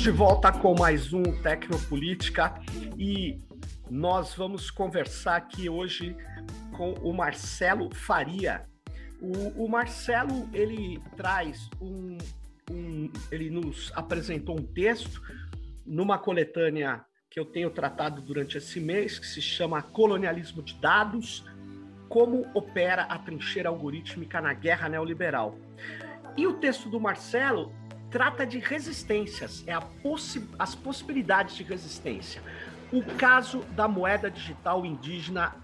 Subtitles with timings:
[0.00, 2.54] Estamos de volta com mais um Tecnopolítica
[2.98, 3.38] e
[3.90, 6.16] nós vamos conversar aqui hoje
[6.74, 8.64] com o Marcelo Faria.
[9.20, 12.16] O, o Marcelo ele traz um,
[12.70, 15.20] um, ele nos apresentou um texto
[15.84, 21.44] numa coletânea que eu tenho tratado durante esse mês que se chama Colonialismo de Dados,
[22.08, 25.58] como opera a trincheira algorítmica na guerra neoliberal.
[26.38, 27.70] E o texto do Marcelo
[28.10, 32.42] trata de resistências, é possi as possibilidades de resistência.
[32.92, 35.54] O caso da moeda digital indígena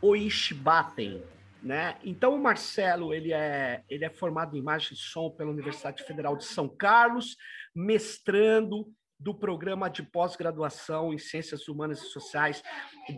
[0.00, 1.22] Oishibaten,
[1.60, 1.96] né?
[2.04, 6.36] Então o Marcelo ele é ele é formado em imagem e som pela Universidade Federal
[6.36, 7.36] de São Carlos,
[7.74, 8.86] mestrando
[9.18, 12.62] do programa de pós-graduação em Ciências Humanas e Sociais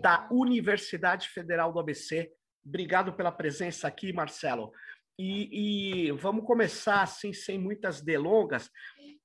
[0.01, 2.33] da Universidade Federal do ABC.
[2.65, 4.73] Obrigado pela presença aqui, Marcelo.
[5.23, 8.71] E, e, vamos começar, assim, sem muitas delongas,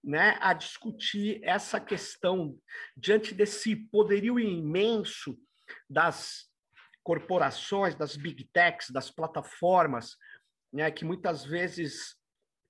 [0.04, 2.60] né, a discutir essa questão
[2.98, 5.40] diante desse poderio imenso
[5.90, 6.52] das
[7.02, 10.18] corporações, das big techs, das plataformas,
[10.74, 12.18] né, que muitas vezes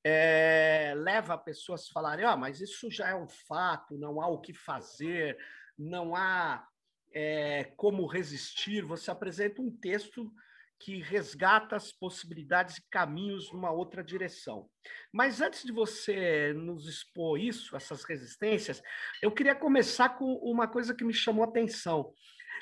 [0.04, 4.40] é, leva pessoas a falarem: ah, mas isso já é um fato, não há o
[4.40, 5.36] que fazer,
[5.76, 6.64] não há
[7.12, 8.86] é, como resistir.
[8.86, 10.32] Você apresenta um texto
[10.80, 14.70] que resgata as possibilidades e caminhos numa outra direção.
[15.12, 18.82] Mas antes de você nos expor isso, essas resistências,
[19.22, 22.14] eu queria começar com uma coisa que me chamou a atenção.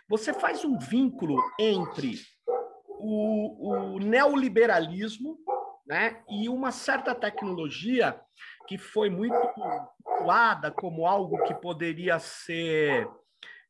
[0.08, 2.20] Você faz um vínculo entre
[2.88, 5.38] o, o neoliberalismo
[5.86, 8.20] né, e uma certa tecnologia
[8.68, 9.36] que foi muito
[10.04, 13.08] cultuada como algo que poderia ser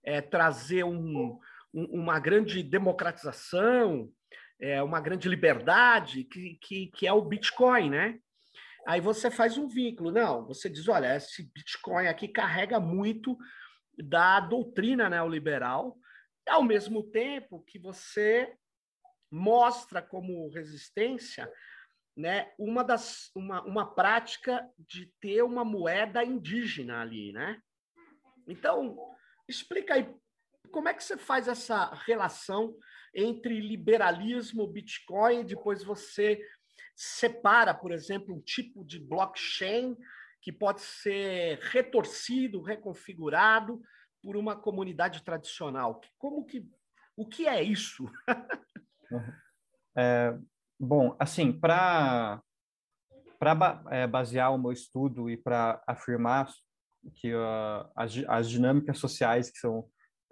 [0.04, 1.40] é, trazer um,
[1.74, 4.10] um, uma grande democratização,
[4.60, 8.20] é, uma grande liberdade, que, que, que é o Bitcoin, né?
[8.86, 10.12] Aí você faz um vínculo.
[10.12, 13.38] Não, você diz, olha, esse Bitcoin aqui carrega muito
[13.98, 15.98] da doutrina neoliberal,
[16.48, 18.54] ao mesmo tempo que você
[19.32, 21.52] mostra como resistência
[22.16, 27.60] né, uma, das, uma, uma prática de ter uma moeda indígena ali, né?
[28.48, 28.98] Então,
[29.48, 30.14] explica aí
[30.72, 32.76] como é que você faz essa relação
[33.14, 36.42] entre liberalismo, Bitcoin, depois você
[36.96, 39.96] separa, por exemplo, um tipo de blockchain
[40.42, 43.82] que pode ser retorcido, reconfigurado
[44.22, 46.02] por uma comunidade tradicional.
[46.18, 46.68] Como que
[47.16, 48.10] o que é isso?
[49.96, 50.36] é,
[50.80, 52.42] bom, assim, para
[53.40, 56.50] para é, basear o meu estudo e para afirmar
[57.16, 59.86] que uh, as, as dinâmicas sociais que são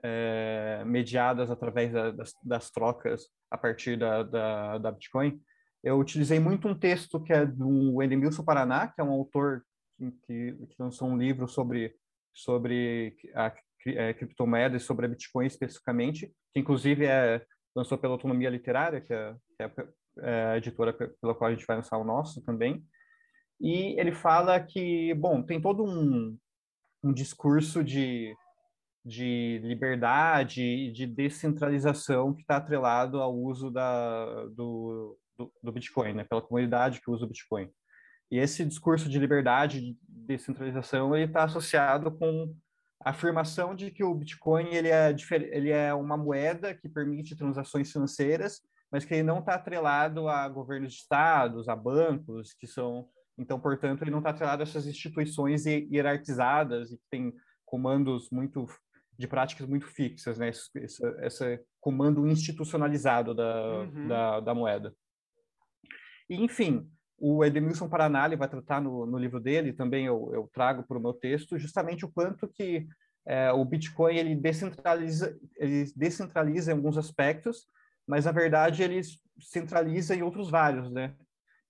[0.03, 5.39] é, mediadas através da, das, das, trocas a partir da, da, da, Bitcoin,
[5.84, 9.63] eu utilizei muito um texto que é do Edmilson Paraná, que é um autor
[10.00, 11.95] que, que lançou um livro sobre,
[12.34, 13.53] sobre a
[13.88, 17.44] é, criptomoeda e sobre a Bitcoin especificamente, que inclusive é,
[17.75, 19.88] lançou pela Autonomia Literária, que é, que é,
[20.19, 22.84] é a editora pela qual a gente vai lançar o nosso também.
[23.59, 26.38] E ele fala que, bom, tem todo um,
[27.03, 28.35] um discurso de
[29.03, 36.13] de liberdade e de descentralização que está atrelado ao uso da, do, do, do, Bitcoin,
[36.13, 36.23] né?
[36.23, 37.69] pela comunidade que usa o Bitcoin.
[38.29, 42.56] E esse discurso de liberdade de descentralização ele está associado com
[43.03, 45.13] a afirmação de que o Bitcoin ele é,
[45.51, 48.61] ele é uma moeda que permite transações financeiras,
[48.91, 53.59] mas que ele não está atrelado a governos de estados, a bancos, que são então,
[53.59, 57.34] portanto, ele não está atrelado a essas instituições hierarquizadas e que tem
[57.66, 58.67] comandos muito
[59.21, 60.49] de práticas muito fixas, né?
[60.49, 60.69] Esse,
[61.21, 64.07] esse comando institucionalizado da, uhum.
[64.07, 64.93] da, da, moeda.
[66.29, 70.83] E, enfim, o Edmilson Paranali vai tratar no, no livro dele, também eu, eu trago
[70.83, 72.87] para o meu texto, justamente o quanto que
[73.25, 77.67] é, o Bitcoin ele descentraliza, ele descentraliza em alguns aspectos,
[78.07, 79.01] mas na verdade ele
[79.40, 81.16] centraliza em outros vários, né?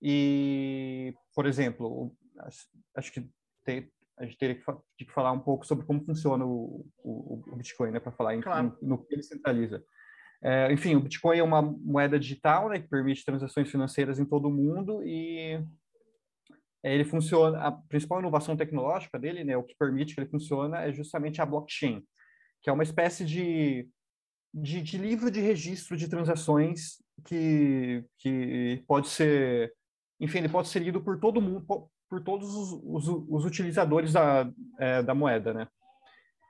[0.00, 2.16] E, por exemplo,
[2.96, 3.28] acho que
[3.64, 3.88] tem,
[4.18, 4.62] a gente teria que,
[4.98, 8.40] que, falar um pouco sobre como funciona o, o, o Bitcoin, né, para falar em,
[8.40, 8.76] claro.
[8.80, 9.82] no, no que ele centraliza.
[10.44, 14.48] É, enfim, o Bitcoin é uma moeda digital, né, que permite transações financeiras em todo
[14.48, 15.64] o mundo e
[16.82, 17.58] é, ele funciona.
[17.60, 21.46] A principal inovação tecnológica dele, né, o que permite que ele funcione, é justamente a
[21.46, 22.02] blockchain,
[22.60, 23.88] que é uma espécie de,
[24.52, 29.72] de, de livro de registro de transações que, que pode ser,
[30.20, 34.46] enfim, ele pode ser lido por todo mundo, por todos os, os, os utilizadores da,
[34.78, 35.66] é, da moeda, né?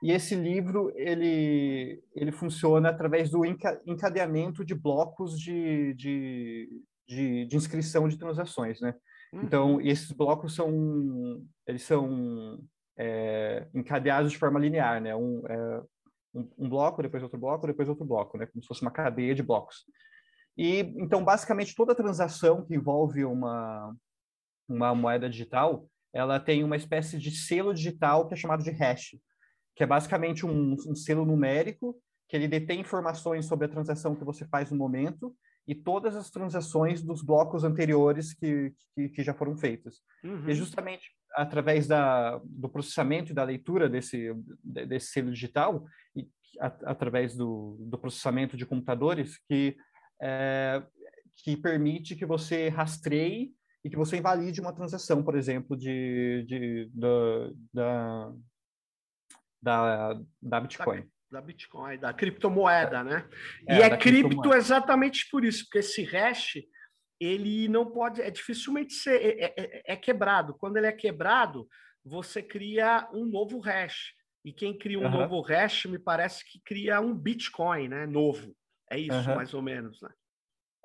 [0.01, 6.69] E esse livro, ele, ele funciona através do encadeamento de blocos de, de,
[7.07, 8.93] de, de inscrição de transações, né?
[9.31, 9.41] Uhum.
[9.43, 12.59] Então, esses blocos são, eles são
[12.97, 15.15] é, encadeados de forma linear, né?
[15.15, 15.81] Um, é,
[16.33, 18.47] um, um, bloco, depois outro bloco, depois outro bloco, né?
[18.47, 19.85] Como se fosse uma cadeia de blocos.
[20.57, 23.95] E então, basicamente, toda transação que envolve uma
[24.67, 29.17] uma moeda digital, ela tem uma espécie de selo digital que é chamado de hash,
[29.75, 31.95] que é basicamente um, um selo numérico
[32.29, 35.35] que ele detém informações sobre a transação que você faz no momento
[35.67, 40.01] e todas as transações dos blocos anteriores que, que, que já foram feitas.
[40.23, 40.49] Uhum.
[40.49, 44.33] E justamente através da, do processamento e da leitura desse,
[44.63, 45.85] desse selo digital,
[46.15, 46.27] e
[46.59, 49.75] a, através do, do processamento de computadores, que,
[50.21, 50.83] é,
[51.43, 56.91] que permite que você rastreie e que você invalide uma transação, por exemplo, de, de,
[56.93, 58.33] da, da,
[59.61, 63.27] da, da Bitcoin da Bitcoin, da criptomoeda, né?
[63.67, 66.59] É, e é cripto exatamente por isso, porque esse hash
[67.19, 70.53] ele não pode, é dificilmente ser, é, é, é, é, quebrado.
[70.53, 71.67] Quando ele é quebrado,
[72.03, 74.13] você cria um novo hash.
[74.45, 75.11] E quem cria um uhum.
[75.11, 78.05] novo hash, me parece que cria um Bitcoin, né?
[78.05, 78.55] Novo.
[78.91, 79.35] É isso, uhum.
[79.35, 80.09] mais ou menos, né?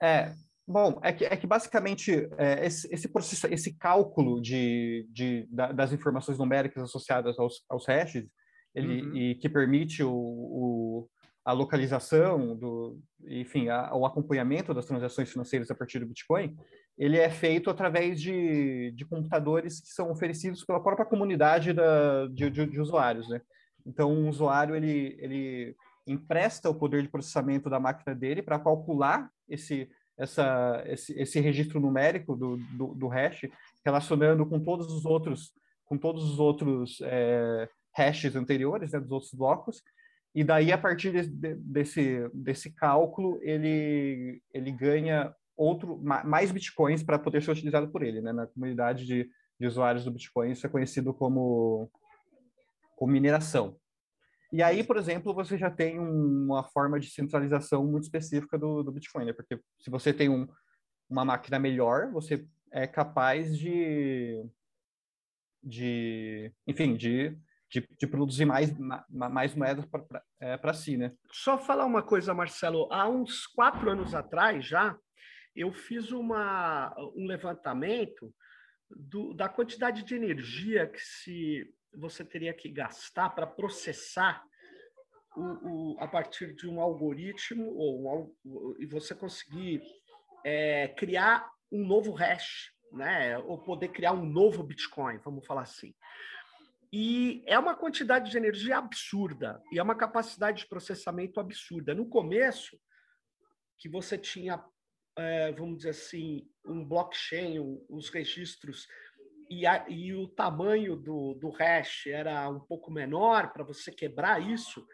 [0.00, 0.34] É,
[0.70, 5.72] Bom, é que, é que basicamente é, esse, esse, processo, esse cálculo de, de, da,
[5.72, 8.28] das informações numéricas associadas aos, aos hashes,
[8.74, 9.16] ele, uhum.
[9.16, 11.08] e que permite o, o,
[11.42, 16.54] a localização, do, enfim, a, o acompanhamento das transações financeiras a partir do Bitcoin,
[16.98, 22.50] ele é feito através de, de computadores que são oferecidos pela própria comunidade da, de,
[22.50, 23.40] de, de usuários, né?
[23.86, 25.74] Então, um usuário, ele, ele
[26.06, 29.88] empresta o poder de processamento da máquina dele para calcular esse,
[30.18, 33.48] essa, esse, esse registro numérico do, do, do, hash,
[33.84, 35.52] relacionando com todos os outros,
[35.86, 39.82] com todos os outros é, hashes anteriores, né, dos outros blocos,
[40.34, 47.02] e daí, a partir de, de, desse, desse cálculo, ele, ele ganha outro mais bitcoins
[47.02, 48.20] para poder ser utilizado por ele.
[48.20, 48.32] Né?
[48.32, 49.28] Na comunidade de,
[49.58, 51.90] de usuários do Bitcoin, isso é conhecido como,
[52.96, 53.76] como mineração.
[54.50, 58.92] E aí, por exemplo, você já tem uma forma de centralização muito específica do, do
[58.92, 59.32] Bitcoin, né?
[59.32, 60.48] Porque se você tem um,
[61.08, 64.42] uma máquina melhor, você é capaz de,
[65.62, 67.38] de enfim, de
[67.70, 68.74] de, de produzir mais,
[69.08, 71.12] mais moedas para é, si, né?
[71.30, 72.88] Só falar uma coisa, Marcelo.
[72.90, 74.96] Há uns quatro anos atrás já,
[75.54, 78.34] eu fiz uma, um levantamento
[78.90, 84.44] do, da quantidade de energia que se você teria que gastar para processar
[85.36, 89.82] o, o, a partir de um algoritmo ou um, e você conseguir
[90.44, 93.38] é, criar um novo hash, né?
[93.38, 95.94] Ou poder criar um novo Bitcoin, vamos falar assim.
[96.92, 101.94] E é uma quantidade de energia absurda e é uma capacidade de processamento absurda.
[101.94, 102.80] No começo,
[103.76, 104.64] que você tinha,
[105.16, 107.58] é, vamos dizer assim, um blockchain,
[107.88, 108.88] os registros,
[109.48, 114.40] e, a, e o tamanho do, do hash era um pouco menor para você quebrar
[114.40, 114.86] isso,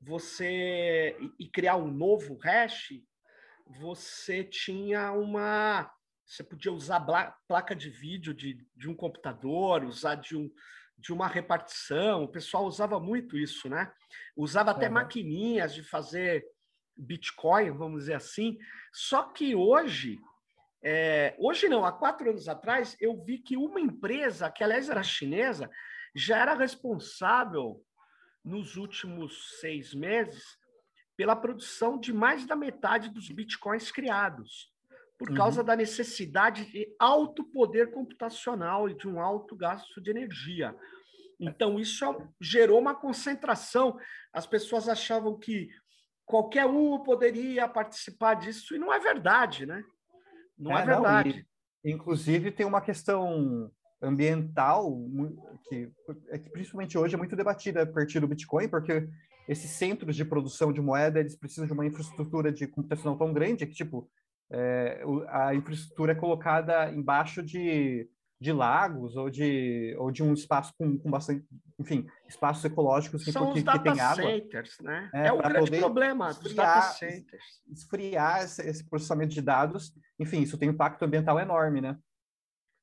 [0.00, 2.92] você e, criar um novo hash,
[3.66, 5.90] você tinha uma.
[6.24, 7.00] Você podia usar
[7.48, 10.50] placa de vídeo de, de um computador, usar de um,
[10.98, 13.90] de uma repartição, o pessoal usava muito isso, né?
[14.36, 14.94] Usava até uhum.
[14.94, 16.44] maquininhas de fazer
[16.96, 18.58] Bitcoin, vamos dizer assim.
[18.92, 20.18] Só que hoje,
[20.82, 25.02] é, hoje não, há quatro anos atrás, eu vi que uma empresa, que aliás era
[25.02, 25.70] chinesa,
[26.14, 27.84] já era responsável
[28.44, 30.44] nos últimos seis meses
[31.16, 34.72] pela produção de mais da metade dos bitcoins criados
[35.18, 35.66] por causa uhum.
[35.66, 40.74] da necessidade de alto poder computacional e de um alto gasto de energia.
[41.40, 42.04] Então, isso
[42.40, 43.98] gerou uma concentração.
[44.32, 45.68] As pessoas achavam que
[46.24, 49.82] qualquer um poderia participar disso, e não é verdade, né?
[50.58, 51.46] Não é, é verdade.
[51.84, 54.96] Não, e, inclusive, tem uma questão ambiental
[55.68, 55.90] que,
[56.28, 59.08] é que principalmente hoje é muito debatida a partir do Bitcoin, porque
[59.48, 63.66] esses centros de produção de moeda eles precisam de uma infraestrutura de computacional tão grande
[63.66, 64.08] que tipo
[64.50, 68.08] é, a infraestrutura é colocada embaixo de,
[68.40, 71.44] de lagos ou de, ou de um espaço com, com bastante,
[71.78, 74.22] enfim, espaços ecológicos que, São que, os data que tem água.
[74.22, 75.10] centers, né?
[75.12, 77.44] É, é o grande problema dos data centers.
[77.68, 81.98] Esfriar esse, esse, processamento de dados, enfim, isso tem um impacto ambiental enorme, né?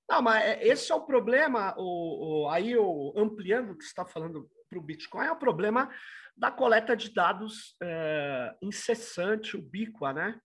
[0.09, 3.89] Não, mas é, esse é o problema, o, o aí o, ampliando o que você
[3.89, 5.89] está falando para o Bitcoin, é o problema
[6.35, 10.37] da coleta de dados é, incessante, ubíqua, né?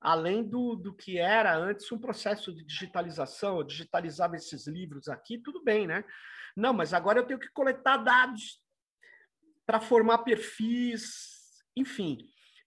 [0.00, 5.38] Além do, do que era antes um processo de digitalização, eu digitalizava esses livros aqui,
[5.38, 6.04] tudo bem, né?
[6.56, 8.62] Não, mas agora eu tenho que coletar dados
[9.66, 12.18] para formar perfis, enfim,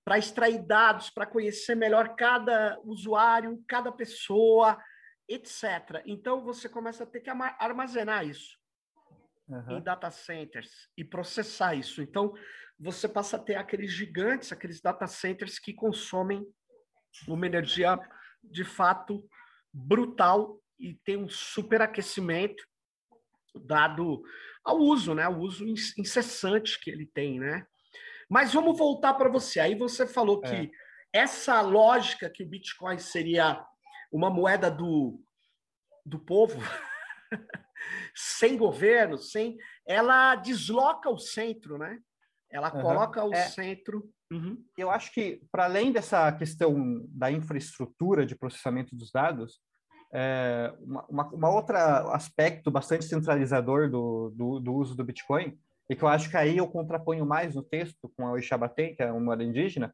[0.03, 4.77] para extrair dados, para conhecer melhor cada usuário, cada pessoa,
[5.27, 6.01] etc.
[6.05, 8.59] Então você começa a ter que armazenar isso.
[9.47, 9.77] uhum.
[9.77, 12.01] em data centers e processar isso.
[12.01, 12.33] Então,
[12.79, 16.45] você passa a ter aqueles gigantes, aqueles data centers que consomem
[17.27, 17.99] uma energia
[18.43, 19.23] de fato
[19.73, 22.63] brutal e tem um superaquecimento
[23.55, 24.23] dado
[24.63, 25.27] ao uso, né?
[25.27, 25.65] O uso
[25.97, 27.65] incessante que ele tem, né?
[28.29, 29.59] Mas vamos voltar para você.
[29.59, 30.49] Aí você falou é.
[30.49, 30.71] que
[31.13, 33.63] essa lógica que o Bitcoin seria
[34.11, 35.21] uma moeda do,
[36.05, 36.57] do povo,
[38.15, 41.99] sem governo, sem, ela desloca o centro, né?
[42.51, 42.81] Ela uhum.
[42.81, 43.47] coloca o é.
[43.47, 44.09] centro.
[44.31, 44.57] Uhum.
[44.77, 49.59] Eu acho que, para além dessa questão da infraestrutura de processamento dos dados,
[50.13, 55.57] é, uma, uma, uma outro aspecto bastante centralizador do, do, do, uso do Bitcoin,
[55.89, 59.03] e que eu acho que aí eu contraponho mais no texto com a Oixabatem, que
[59.03, 59.91] é uma moeda indígena,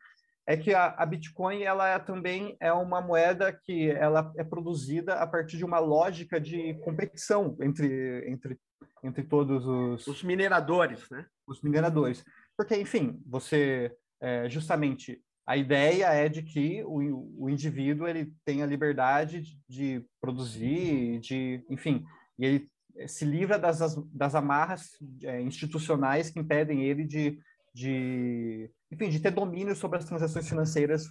[0.48, 5.16] é que a, a, Bitcoin ela é, também é uma moeda que ela é produzida
[5.16, 8.58] a partir de uma lógica de competição entre, entre,
[9.04, 10.08] entre todos os...
[10.08, 11.26] Os mineradores, né?
[11.46, 12.24] Os mineradores.
[12.58, 18.62] Porque, enfim, você é, justamente a ideia é de que o, o indivíduo ele tem
[18.62, 22.04] a liberdade de, de produzir, de, enfim,
[22.38, 22.72] e ele
[23.08, 24.90] se livra das, das amarras
[25.24, 27.40] é, institucionais que impedem ele de,
[27.74, 31.06] de, enfim, de ter domínio sobre as transações financeiras,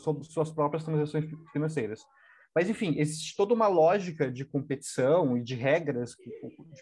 [0.00, 2.00] sobre suas próprias transações financeiras.
[2.54, 6.16] Mas, enfim, existe toda uma lógica de competição e de regras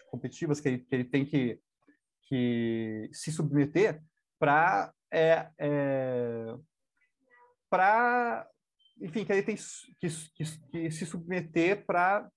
[0.09, 1.59] competitivas que ele, que ele tem que,
[2.25, 4.01] que se submeter
[4.39, 6.55] para é, é,
[7.69, 8.47] para,
[9.01, 12.29] enfim, que ele tem que, que, que se submeter para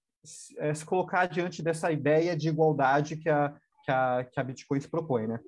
[0.58, 3.54] é, se colocar diante dessa ideia de igualdade que a,
[3.84, 5.40] que a, que a Bitcoin se propõe, né?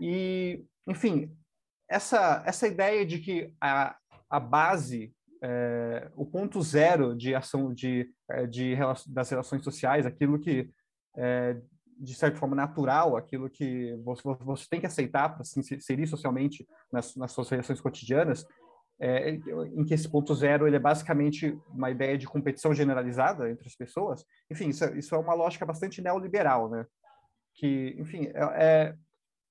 [0.00, 1.34] E, enfim,
[1.88, 3.96] essa, essa ideia de que a,
[4.28, 8.74] a base, é, o ponto zero de ação de, é, de,
[9.08, 10.70] das relações sociais, aquilo que,
[11.16, 11.60] é,
[11.98, 16.66] de certa forma, natural, aquilo que você, você tem que aceitar para se inserir socialmente
[16.92, 18.46] nas, nas suas relações cotidianas,
[18.98, 23.66] é, em que esse ponto zero ele é basicamente uma ideia de competição generalizada entre
[23.66, 24.24] as pessoas.
[24.50, 26.86] Enfim, isso, é, isso é uma lógica bastante neoliberal, né?
[27.54, 28.94] Que, enfim, é, é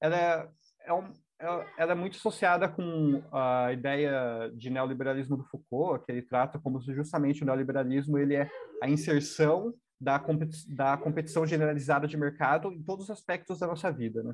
[0.01, 0.49] ela, é,
[0.85, 6.11] é um, é, ela é muito associada com a ideia de neoliberalismo do Foucault, que
[6.11, 8.49] ele trata como se justamente o neoliberalismo ele é
[8.81, 13.91] a inserção da, competi da competição generalizada de mercado em todos os aspectos da nossa
[13.91, 14.33] vida, né?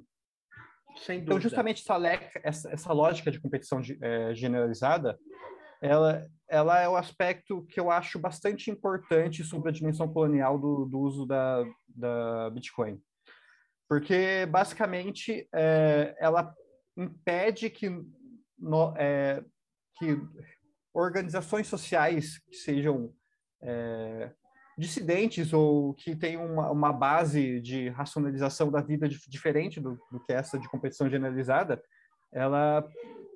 [1.10, 1.86] Então, justamente
[2.44, 5.18] essa, essa, lógica de competição de, é, generalizada,
[5.82, 10.86] ela, ela é o aspecto que eu acho bastante importante sobre a dimensão colonial do,
[10.86, 13.02] do uso da, da Bitcoin.
[13.88, 16.54] Porque, basicamente, é, ela
[16.98, 17.90] impede que,
[18.58, 19.44] no, é,
[19.98, 20.18] que
[20.94, 23.14] organizações sociais que sejam
[23.62, 24.32] é,
[24.78, 30.34] dissidentes ou que têm uma, uma base de racionalização da vida diferente do, do, que
[30.34, 31.82] essa de competição generalizada,
[32.34, 32.88] ela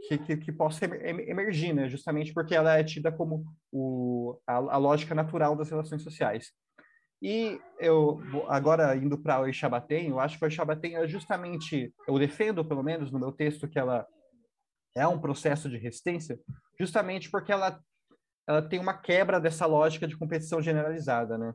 [0.08, 1.90] que, que, que, possa emergir, né?
[1.90, 6.52] justamente porque ela é tida como o, a, a lógica natural das relações sociais.
[7.22, 12.20] E eu, agora indo para o Ixabatem, eu acho que o Ixabatem é justamente, eu
[12.20, 14.06] defendo pelo menos no meu texto que ela
[14.96, 16.40] é um processo de resistência,
[16.80, 17.80] justamente porque ela
[18.48, 21.54] ela tem uma quebra dessa lógica de competição generalizada, né?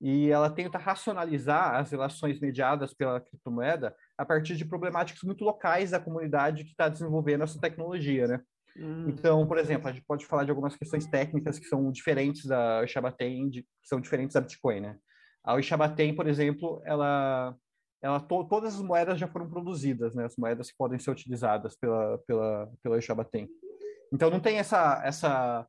[0.00, 5.90] E ela tenta racionalizar as relações mediadas pela criptomoeda a partir de problemáticas muito locais
[5.90, 8.40] da comunidade que está desenvolvendo essa tecnologia, né?
[8.78, 9.08] Hum.
[9.08, 12.84] Então, por exemplo, a gente pode falar de algumas questões técnicas que são diferentes da
[12.84, 14.98] Ixabatem, que são diferentes da Bitcoin, né?
[15.42, 17.56] A Ixabatem, por exemplo, ela,
[18.02, 20.26] ela to, todas as moedas já foram produzidas, né?
[20.26, 23.48] As moedas que podem ser utilizadas pela pela pela Ixabatem.
[24.12, 25.66] Então não tem essa essa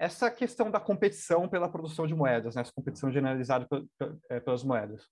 [0.00, 2.62] essa questão da competição pela produção de moedas, né?
[2.62, 3.68] essa competição generalizada
[4.30, 5.06] é, pelas moedas.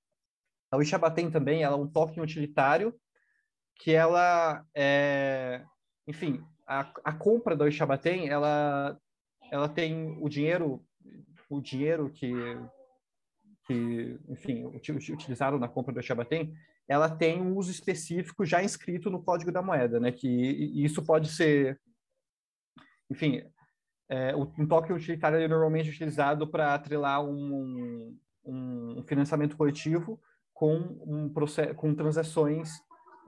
[0.72, 2.98] A Ixabatem também ela é um token utilitário
[3.76, 5.62] que ela é,
[6.06, 8.98] enfim, a, a compra da Ixabatem, ela
[9.52, 10.82] ela tem o dinheiro
[11.50, 12.32] o dinheiro que
[13.66, 16.54] que, enfim, utilizaram na compra do Ixabatem,
[16.88, 20.10] ela tem um uso específico já inscrito no código da moeda, né?
[20.10, 20.26] Que
[20.82, 21.78] isso pode ser,
[23.10, 23.44] enfim,
[24.08, 30.18] é, um token utilitário é normalmente utilizado para atrelar um, um, financiamento coletivo
[30.54, 32.70] com, um processo, com transações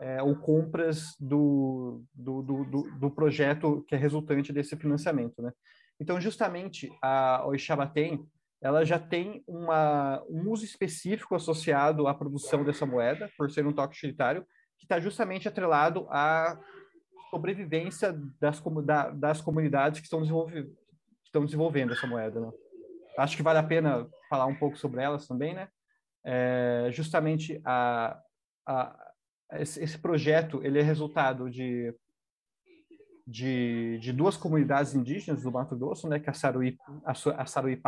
[0.00, 5.42] é, ou compras do, do, do, do, projeto que é resultante desse financiamento.
[5.42, 5.52] Né?
[6.00, 8.26] Então, justamente, a Oixabatem,
[8.62, 13.72] ela já tem uma, um uso específico associado à produção dessa moeda, por ser um
[13.72, 14.46] token utilitário,
[14.78, 16.58] que está justamente atrelado a
[17.30, 20.70] sobrevivência das, da, das comunidades que estão, que
[21.24, 22.40] estão desenvolvendo essa moeda.
[22.40, 22.50] Né?
[23.18, 25.68] Acho que vale a pena falar um pouco sobre elas também, né?
[26.24, 28.20] é, justamente a,
[28.66, 29.12] a,
[29.52, 31.94] esse, esse, projeto ele é resultado de,
[33.26, 37.46] de, de, duas comunidades indígenas do Mato Grosso, né, que é a Saruí, a, a
[37.46, 37.80] Saruí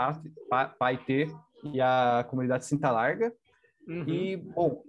[0.79, 1.29] Paitê
[1.65, 3.33] e a comunidade Cinta Larga.
[3.87, 4.09] Uhum.
[4.09, 4.83] E, bom,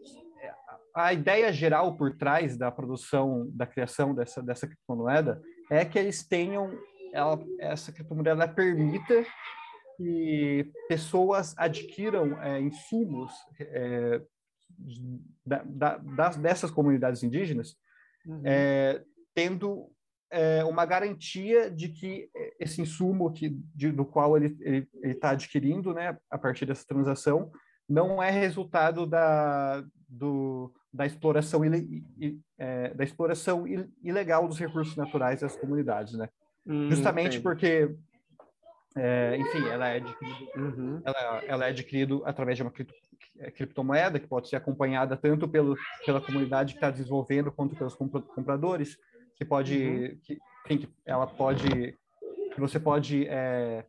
[0.96, 6.26] a ideia geral por trás da produção, da criação dessa, dessa criptomoeda é que eles
[6.26, 6.78] tenham,
[7.12, 9.26] ela, essa criptomoeda permita
[9.98, 14.22] que pessoas adquiram é, insumos é,
[15.46, 17.76] da, da, das, dessas comunidades indígenas,
[18.26, 18.42] uhum.
[18.46, 19.90] é, tendo
[20.32, 26.18] é, uma garantia de que esse insumo que, de, do qual ele está adquirindo, né,
[26.30, 27.52] a partir dessa transação,
[27.88, 32.04] não é resultado da, do, da exploração, ile,
[32.58, 33.66] é, da exploração
[34.04, 36.30] ilegal dos recursos naturais das comunidades, né?
[36.66, 37.42] Hum, Justamente entendi.
[37.42, 37.96] porque,
[38.96, 41.02] é, enfim, ela é adquirido, uhum.
[41.04, 42.72] ela, ela, é adquirido através de uma
[43.40, 47.96] é, criptomoeda que pode ser acompanhada tanto pelo, pela comunidade que está desenvolvendo quanto pelos
[47.96, 48.98] compradores,
[49.36, 50.18] que pode, uhum.
[50.22, 50.38] que,
[50.70, 51.98] enfim, ela pode,
[52.54, 53.84] que você pode é,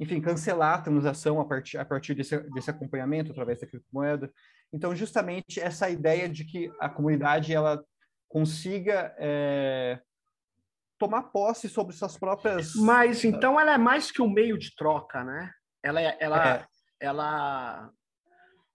[0.00, 4.32] enfim, cancelar a transação a partir, a partir desse, desse acompanhamento através da criptomoeda.
[4.72, 7.84] Então, justamente essa ideia de que a comunidade ela
[8.26, 10.00] consiga é,
[10.98, 12.74] tomar posse sobre suas próprias.
[12.76, 15.52] Mas então ela é mais que um meio de troca, né?
[15.82, 16.66] Ela, é, ela, é.
[16.98, 17.90] ela,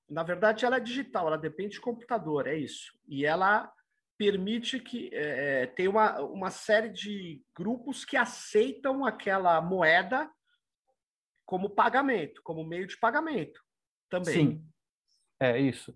[0.07, 1.25] na verdade, ela é digital.
[1.25, 2.91] Ela depende de computador, é isso.
[3.07, 3.71] E ela
[4.15, 10.29] permite que é, é tem uma, uma série de grupos que aceitam aquela moeda
[11.45, 13.61] como pagamento, como meio de pagamento
[14.09, 14.33] também.
[14.33, 14.65] Sim,
[15.39, 15.93] é isso.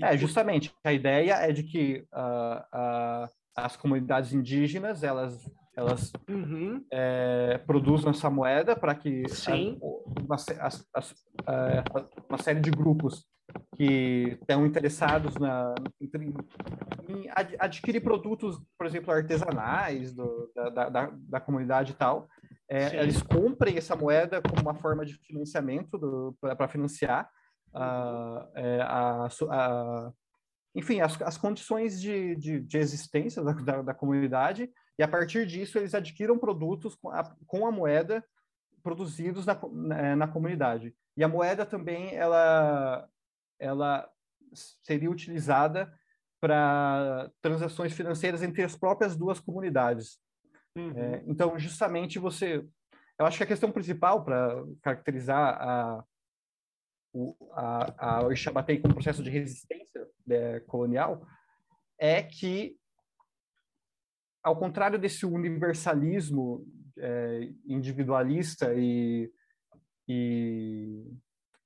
[0.00, 0.74] é, justamente.
[0.84, 6.84] A ideia é de que uh, uh, as comunidades indígenas, elas, elas uhum.
[6.92, 9.78] é, produzam essa moeda para que Sim.
[9.80, 10.36] uma,
[12.38, 13.26] série de grupos
[13.76, 16.34] que estão interessados na, em,
[17.08, 22.28] em adquirir produtos, por exemplo, artesanais do, da, da, da comunidade e tal,
[22.68, 27.30] é, eles comprem essa moeda como uma forma de financiamento para financiar
[27.72, 30.12] a, é, a, a,
[30.74, 35.46] enfim, as, as condições de, de, de existência da, da, da, comunidade, e a partir
[35.46, 38.24] disso eles adquiram produtos com a, com a moeda
[38.82, 40.94] produzidos na, na, na, comunidade.
[41.16, 43.08] E a moeda também, ela,
[43.58, 44.08] ela
[44.82, 45.92] seria utilizada
[46.40, 50.18] para transações financeiras entre as próprias duas comunidades.
[50.76, 50.92] Uhum.
[50.96, 52.64] É, então, justamente você...
[53.18, 56.04] Eu acho que a questão principal para caracterizar a,
[57.14, 61.26] o, a, a Ixabatei como processo de resistência é, colonial
[61.98, 62.76] é que,
[64.42, 66.66] ao contrário desse universalismo
[66.98, 69.32] é, individualista e,
[70.06, 71.04] e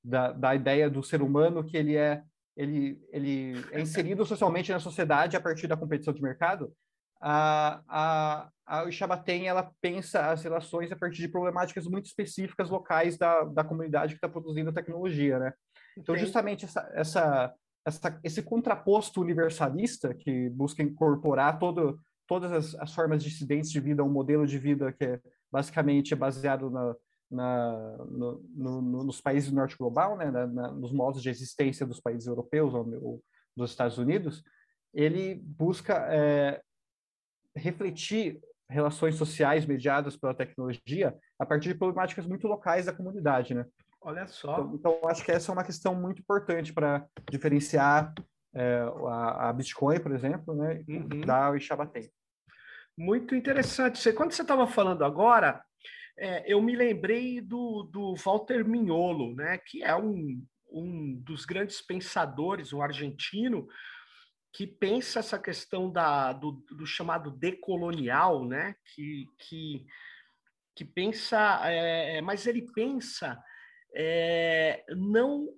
[0.05, 2.23] da, da ideia do ser humano que ele é
[2.57, 6.73] ele, ele é inserido socialmente na sociedade a partir da competição de mercado,
[7.21, 13.19] a, a, a Ixabatem, ela pensa as relações a partir de problemáticas muito específicas locais
[13.19, 15.53] da, da comunidade que está produzindo a tecnologia, né?
[15.99, 17.55] Então, justamente essa, essa,
[17.85, 24.05] essa, esse contraposto universalista que busca incorporar todo, todas as, as formas dissidentes de vida
[24.05, 25.21] um modelo de vida que é
[25.53, 26.95] basicamente baseado na,
[27.31, 31.85] na, no, no, nos países do norte global, né, na, na, nos modos de existência
[31.85, 33.25] dos países europeus ou, ou
[33.57, 34.43] dos Estados Unidos,
[34.95, 36.61] ele busca é,
[37.57, 43.67] refletir relações sociais mediadas pela tecnologia a partir de problemáticas muito locais da comunidade, né?
[44.01, 44.53] Olha só.
[44.53, 48.15] Então, então acho que essa é uma questão muito importante para diferenciar
[48.55, 51.21] é, a, a, Bitcoin, por exemplo, né, uhum.
[51.21, 52.11] da Ixabatem.
[52.97, 54.13] Muito interessante.
[54.13, 55.63] Quando você estava falando agora,
[56.19, 61.81] é, eu me lembrei do, do Walter Mignolo, né, que é um, um dos grandes
[61.81, 63.69] pensadores, um argentino,
[64.53, 68.75] que pensa essa questão da, do, do chamado decolonial, né?
[68.95, 69.87] que, que,
[70.75, 73.41] que pensa, é, mas ele pensa
[73.95, 75.49] é, não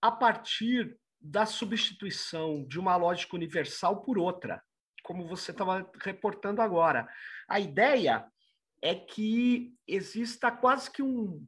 [0.00, 4.62] a partir da substituição de uma lógica universal por outra,
[5.04, 7.08] como você estava reportando agora.
[7.48, 8.26] A ideia
[8.82, 11.46] é que exista quase que um,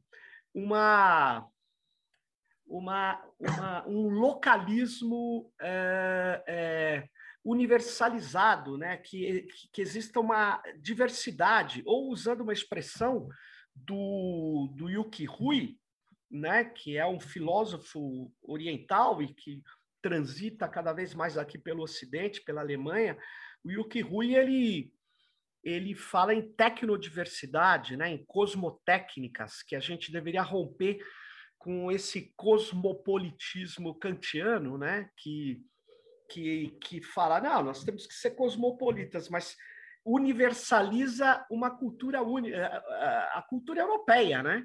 [0.53, 1.45] uma
[2.67, 7.09] uma, uma, um localismo é, é,
[7.43, 8.97] universalizado, né?
[8.97, 13.27] que, que exista uma diversidade, ou usando uma expressão
[13.75, 15.77] do, do Yuki Hui,
[16.29, 16.65] né?
[16.65, 19.61] que é um filósofo oriental e que
[20.01, 23.17] transita cada vez mais aqui pelo Ocidente, pela Alemanha,
[23.63, 24.91] o Yuki Hui ele,
[25.63, 28.09] ele fala em tecnodiversidade, né?
[28.09, 30.99] em cosmotécnicas, que a gente deveria romper
[31.65, 35.09] com esse cosmopolitismo kantiano, né?
[35.17, 35.59] Que,
[36.29, 39.57] que, que fala, não, nós temos que ser cosmopolitas, mas
[40.05, 42.67] universaliza uma cultura única,
[43.33, 44.63] a cultura europeia, né?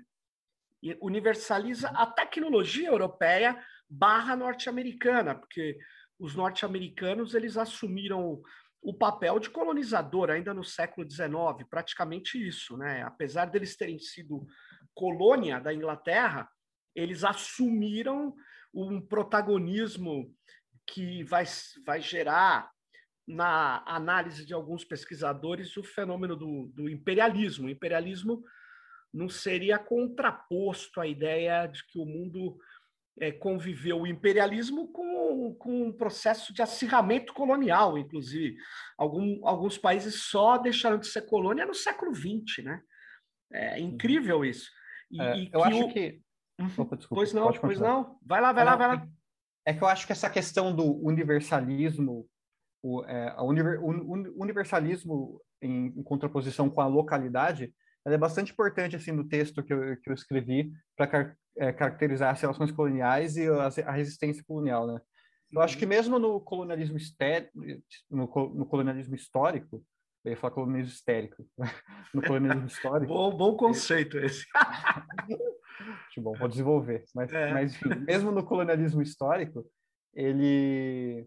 [1.01, 3.59] Universaliza a tecnologia europeia
[3.89, 5.79] barra norte-americana, porque
[6.19, 8.43] os norte-americanos eles assumiram
[8.83, 13.03] o papel de colonizador ainda no século XIX, praticamente isso, né?
[13.05, 14.47] Apesar deles terem sido
[14.95, 16.47] colônia da Inglaterra,
[16.95, 18.35] eles assumiram
[18.73, 20.35] um protagonismo
[20.87, 21.45] que vai,
[21.85, 22.71] vai gerar
[23.27, 27.67] na análise de alguns pesquisadores o fenômeno do, do imperialismo.
[27.67, 28.43] O imperialismo
[29.13, 32.59] não seria contraposto à ideia de que o mundo
[33.19, 38.57] é, conviveu o imperialismo com, com um processo de acirramento colonial, inclusive.
[38.97, 42.83] Algum, alguns países só deixaram de ser colônia no século XX, né?
[43.53, 43.89] É uhum.
[43.89, 44.71] incrível isso.
[45.11, 45.93] E, é, e eu acho o...
[45.93, 46.21] que...
[46.61, 46.71] Uhum.
[46.79, 48.19] Opa, desculpa, pois não, pois não.
[48.25, 49.09] Vai lá, vai lá, vai lá.
[49.65, 52.27] É que eu acho que essa questão do universalismo,
[52.83, 57.73] o, é, univer, o universalismo em, em contraposição com a localidade,
[58.05, 61.73] ela é bastante importante assim no texto que eu, que eu escrevi para car é,
[61.73, 65.01] caracterizar as relações coloniais e a, a, resistência colonial, né?
[65.53, 65.89] Eu acho que uhum.
[65.89, 66.97] mesmo no colonialismo
[68.09, 68.21] no,
[68.55, 69.85] no colonialismo histórico,
[70.25, 71.47] eu ia falar colonialismo histérico,
[72.15, 73.13] no colonialismo histórico.
[73.13, 74.47] bom, bom conceito esse.
[75.29, 77.05] Muito bom, vou desenvolver.
[77.15, 77.53] Mas, é.
[77.53, 79.67] mas enfim, mesmo no colonialismo histórico,
[80.15, 81.27] ele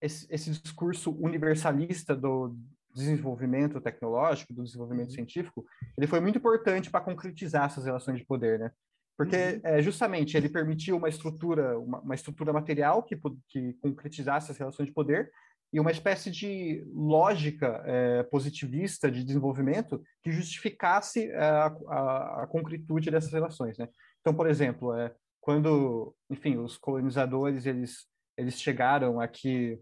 [0.00, 2.56] esse, esse discurso universalista do,
[2.94, 5.14] desenvolvimento tecnológico, do desenvolvimento uhum.
[5.14, 5.64] científico,
[5.96, 8.70] ele foi muito importante para concretizar essas relações de poder, né?
[9.16, 9.60] Porque uhum.
[9.64, 14.86] é, justamente ele permitiu uma estrutura, uma, uma, estrutura material que, que concretizasse as relações
[14.86, 15.30] de poder
[15.72, 22.46] e uma espécie de lógica é, positivista de desenvolvimento que justificasse é, a, a, a,
[22.46, 23.88] concretude dessas relações, né?
[24.20, 28.06] Então, por exemplo, é, quando, enfim, os colonizadores eles
[28.36, 29.78] eles chegaram aqui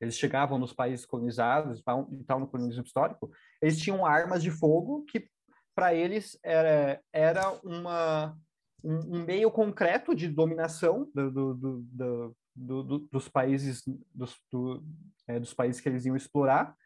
[0.00, 1.82] eles chegavam nos países colonizados e
[2.24, 5.28] tal no colonialismo histórico, eles tinham armas de fogo que
[5.74, 8.36] para eles era, era uma,
[8.82, 13.82] um, um, meio concreto de dominação do, do, do, do dos países
[14.14, 14.36] dos,
[15.26, 16.76] é, dos países que eles iam explorar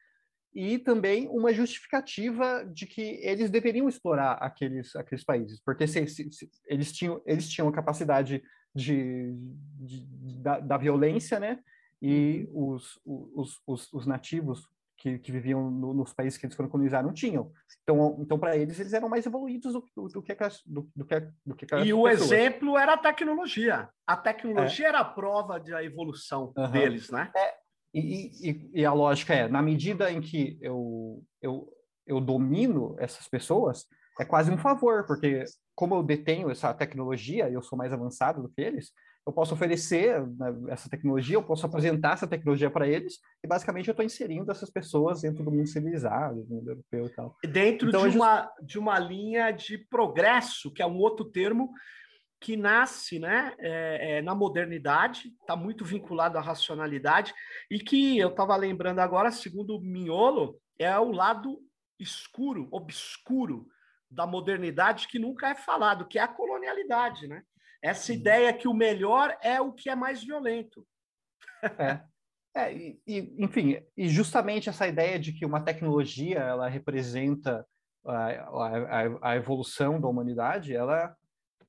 [0.54, 6.30] e também uma justificativa de que eles deveriam explorar aqueles, aqueles países, porque se, se,
[6.30, 8.40] se eles, tinham, eles tinham a capacidade
[8.72, 9.34] de,
[9.80, 11.58] de, de da, da, violência, né?
[12.00, 12.74] e uhum.
[12.74, 14.68] os, os, os, os nativos
[15.05, 17.53] que, que viviam no, nos países que eles foram colonizar não tinham.
[17.83, 21.05] Então, então para eles, eles eram mais evoluídos do, do, do que aquelas, do, do,
[21.05, 23.90] que, do que E o exemplo era a tecnologia.
[24.07, 24.88] A tecnologia é.
[24.88, 26.71] era a prova da evolução uhum.
[26.71, 27.31] deles, né?
[27.37, 27.55] É,
[27.93, 31.71] e, e, e, a lógica é, na medida em que eu, eu,
[32.07, 33.85] eu domino essas pessoas,
[34.19, 38.49] é quase um favor, porque como eu detenho essa tecnologia, eu sou mais avançado do
[38.49, 38.90] que eles,
[39.26, 43.88] eu posso oferecer né, essa tecnologia, eu posso apresentar essa tecnologia para eles, e basicamente
[43.88, 47.37] eu estou inserindo essas pessoas dentro do mundo civilizado, do mundo europeu e tal.
[47.42, 51.72] Dentro então, de, é uma, de uma linha de progresso, que é um outro termo
[52.38, 57.32] que nasce né, é, é, na modernidade, está muito vinculado à racionalidade,
[57.70, 61.58] e que eu estava lembrando agora, segundo o Miolo, é o lado
[61.98, 63.66] escuro, obscuro
[64.10, 67.42] da modernidade que nunca é falado, que é a colonialidade, né?
[67.85, 68.18] Essa uhum.
[68.18, 70.87] ideia que o melhor é o que é mais violento.
[71.79, 72.01] É.
[72.57, 73.01] É, e,
[73.37, 77.66] enfim, e justamente essa ideia de que uma tecnologia ela representa
[78.07, 81.16] a, a, a evolução da humanidade, ela,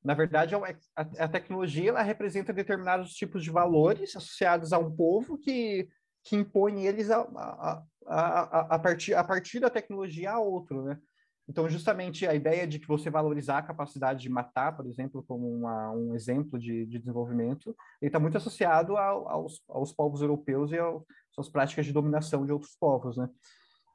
[0.04, 0.58] na verdade, é
[0.95, 5.89] a, a, tecnologia ela representa determinados tipos de valores associados a um povo que,
[6.23, 10.99] que impõe eles a, a, a, a, partir, a partir da tecnologia a outro, né?
[11.47, 15.47] Então, justamente a ideia de que você valorizar a capacidade de matar, por exemplo, como
[15.47, 20.71] uma, um exemplo de, de desenvolvimento, ele está muito associado ao, aos, aos povos europeus
[20.71, 23.29] e às suas práticas de dominação de outros povos, né?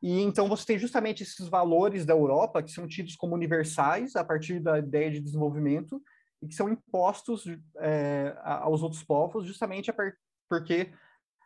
[0.02, 4.24] E então você tem justamente esses valores da Europa que são tidos como universais a
[4.24, 6.02] partir da ideia de desenvolvimento
[6.40, 7.44] e que são impostos
[7.78, 9.92] é, aos outros povos justamente
[10.48, 10.90] porque,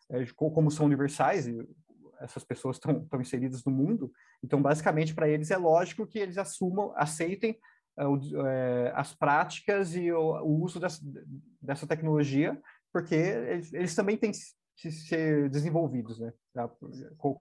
[0.09, 1.49] é, como são universais,
[2.21, 6.93] essas pessoas estão inseridas no mundo, então, basicamente, para eles é lógico que eles assumam,
[6.97, 7.59] aceitem
[7.99, 11.01] uh, as práticas e o, o uso dessa,
[11.61, 12.61] dessa, tecnologia,
[12.93, 14.33] porque eles, eles, também têm
[14.77, 16.33] que ser desenvolvidos, né,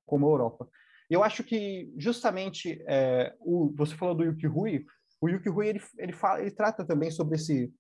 [0.06, 0.68] como a Europa.
[1.10, 4.86] Eu acho que, justamente, é, o, você falou do Yuki Rui,
[5.22, 7.74] o Yuki Rui, ele, ele, fala, ele trata também sobre esse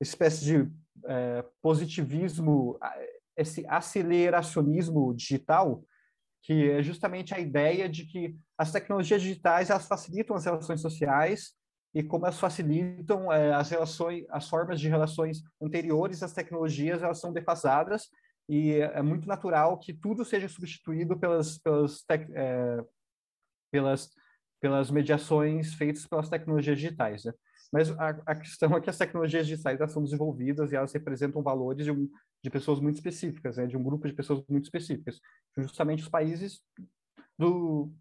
[0.00, 0.72] espécie de
[1.06, 2.78] é, positivismo,
[3.36, 5.84] esse aceleracionismo digital,
[6.42, 11.52] que é justamente a ideia de que as tecnologias digitais elas facilitam as relações sociais
[11.94, 17.20] e como elas facilitam é, as relações, as formas de relações anteriores às tecnologias, elas
[17.20, 18.08] são defasadas
[18.48, 22.84] e é muito natural que tudo seja substituído pelas pelas tec, é,
[23.70, 24.10] pelas
[24.60, 27.24] pelas mediações feitas pelas tecnologias digitais.
[27.24, 27.32] Né?
[27.72, 31.84] Mas a, a, questão é que as tecnologias digitais são desenvolvidas e elas representam valores
[31.84, 32.08] de, um,
[32.42, 33.66] de pessoas muito específicas, né?
[33.66, 35.20] de um grupo de pessoas muito específicas.
[35.56, 36.62] Justamente os países
[37.38, 37.92] do,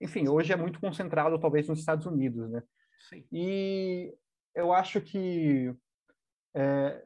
[0.00, 2.62] enfim, hoje é muito concentrado talvez nos Estados Unidos, né?
[3.08, 3.24] Sim.
[3.32, 4.14] E
[4.54, 5.74] eu acho que
[6.54, 7.02] é,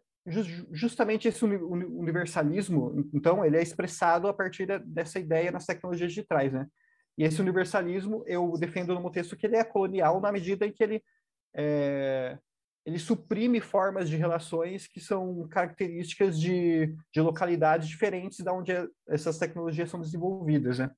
[0.72, 6.66] justamente esse universalismo, então, ele é expressado a partir dessa ideia nas tecnologias digitais, né?
[7.16, 10.72] E esse universalismo eu defendo no meu texto que ele é colonial na medida em
[10.72, 11.02] que ele
[11.54, 12.38] é,
[12.88, 18.72] ele suprime formas de relações que são características de, de localidades diferentes da onde
[19.06, 20.90] essas tecnologias são desenvolvidas, né?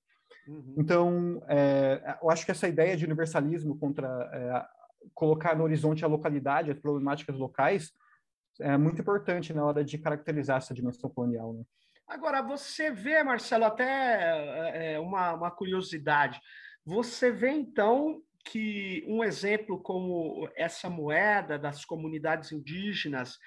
[0.46, 0.74] Uhum.
[0.79, 4.64] Então, é, eu acho que essa ideia de universalismo contra é,
[5.12, 7.90] colocar no horizonte a localidade, as problemáticas locais,
[8.61, 11.55] é muito importante na hora de caracterizar essa dimensão colonial.
[11.55, 11.64] Né?
[12.07, 16.40] Agora, você vê, Marcelo, até é, uma, uma curiosidade,
[16.85, 23.38] você vê então que um exemplo como essa moeda das comunidades indígenas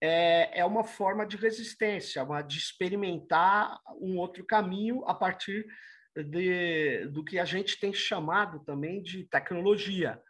[0.00, 5.66] é, é uma forma de resistência, uma de experimentar um outro caminho a partir
[6.14, 10.20] de, do que a gente tem chamado também de tecnologia.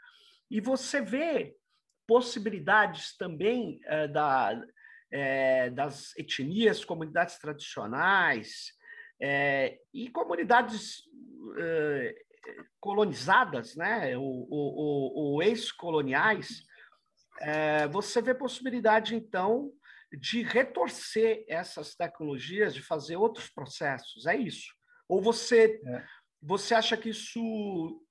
[0.50, 1.56] E você vê
[2.06, 4.62] possibilidades também é, da,
[5.10, 8.72] é, das etnias, comunidades tradicionais
[9.20, 11.02] é, e comunidades
[12.80, 16.62] colonizadas, né, ou, ou, ou ex-coloniais,
[17.90, 19.70] você vê possibilidade, então,
[20.12, 24.26] de retorcer essas tecnologias, de fazer outros processos.
[24.26, 24.72] É isso.
[25.08, 26.04] Ou você, é.
[26.42, 28.02] você acha que isso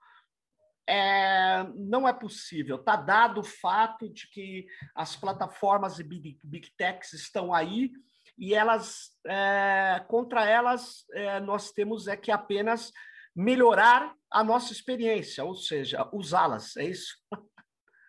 [0.88, 2.78] é, não é possível?
[2.78, 7.92] Está dado o fato de que as plataformas e big, big techs estão aí
[8.38, 12.92] e elas, é, contra elas, é, nós temos é que apenas
[13.36, 17.16] melhorar a nossa experiência, ou seja, usá-las, é isso?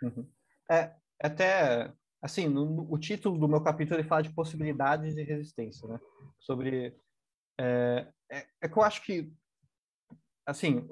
[0.03, 0.31] Uhum.
[0.71, 5.89] É, até, assim, no, o título do meu capítulo ele fala de possibilidades de resistência,
[5.89, 5.99] né?
[6.39, 6.97] Sobre
[7.59, 9.33] é, é, é que eu acho que,
[10.47, 10.89] assim,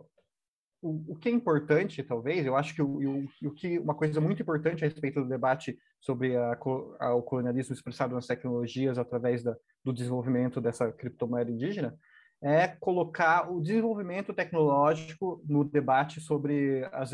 [0.83, 4.21] o, o que é importante, talvez, eu acho que o, o, o, que uma coisa
[4.21, 6.59] muito importante a respeito do debate sobre a,
[7.01, 11.97] a, o colonialismo expressado nas tecnologias através da, do desenvolvimento dessa criptomoeda indígena
[12.45, 17.11] é colocar o desenvolvimento tecnológico no debate sobre as,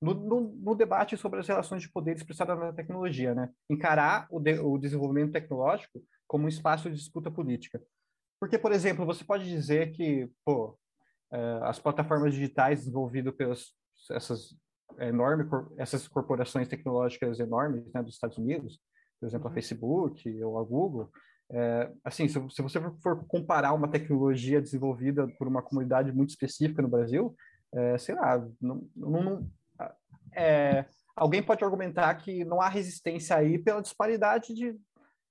[0.00, 3.50] no, no, no, debate sobre as relações de poder expressadas na tecnologia, né?
[3.68, 7.82] Encarar o, de, o desenvolvimento tecnológico como um espaço de disputa política.
[8.40, 10.78] Porque, por exemplo, você pode dizer que, pô,
[11.32, 13.74] é, as plataformas digitais desenvolvidas pelas
[14.12, 14.56] essas
[15.00, 15.46] enormes
[15.76, 18.78] essas corporações tecnológicas enormes né, dos Estados Unidos,
[19.20, 19.54] por exemplo, a uhum.
[19.54, 21.10] Facebook ou a Google,
[21.50, 26.82] é, assim, se, se, você for comparar uma tecnologia desenvolvida por uma comunidade muito específica
[26.82, 27.34] no Brasil,
[27.74, 29.50] é, sei lá, não, não, não
[30.34, 30.84] é,
[31.16, 34.78] alguém pode argumentar que não há resistência aí pela disparidade de,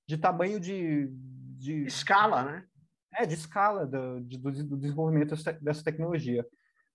[0.07, 1.07] de tamanho de,
[1.57, 2.63] de escala, né?
[3.17, 6.45] é, de escala do, de, do desenvolvimento dessa tecnologia.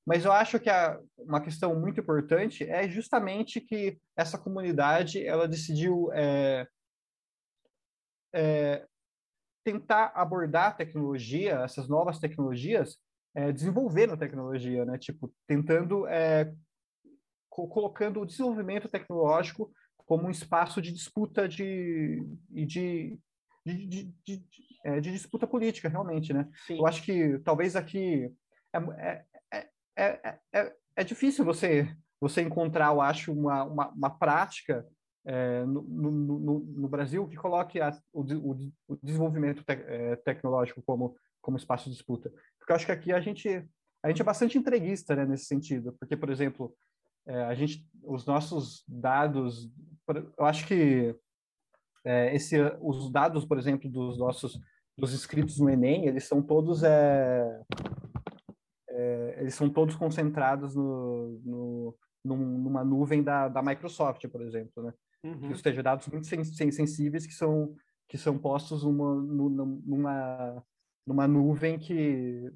[0.06, 5.48] Mas eu acho que a, uma questão muito importante é justamente que essa comunidade ela
[5.48, 6.66] decidiu é,
[8.34, 8.86] é,
[9.64, 12.98] tentar abordar a tecnologia, essas novas tecnologias,
[13.34, 14.98] é, desenvolvendo a tecnologia, né?
[14.98, 16.52] Tipo, tentando, é,
[17.48, 19.72] co colocando o desenvolvimento tecnológico
[20.06, 23.18] como um espaço de disputa de, de,
[23.64, 24.44] de, de, de,
[24.84, 26.48] é, de disputa política, realmente, né?
[26.66, 26.78] Sim.
[26.78, 28.30] Eu acho que talvez aqui
[28.98, 31.88] é, é, é, é, é difícil você
[32.22, 34.86] você encontrar, eu acho, uma, uma, uma prática
[35.24, 40.82] é, no, no, no, Brasil que coloque a, o, o, o, desenvolvimento te, é, tecnológico
[40.82, 42.30] como, como espaço de disputa.
[42.58, 43.48] Porque eu acho que aqui a gente,
[44.02, 45.92] a gente é bastante entreguista né, nesse sentido.
[45.98, 46.74] Porque, por exemplo,
[47.26, 49.70] é, a gente, os nossos dados,
[50.38, 51.14] eu acho que
[52.32, 54.60] esse, os dados, por exemplo, dos nossos
[54.98, 56.82] dos inscritos no Enem, eles são todos
[59.36, 64.92] eles são todos concentrados no, no numa nuvem da, da Microsoft, por exemplo, né?
[65.22, 65.50] Uhum.
[65.50, 67.74] Ou seja, dados muito sensíveis que são
[68.08, 70.66] que são postos numa, numa,
[71.06, 72.52] numa nuvem que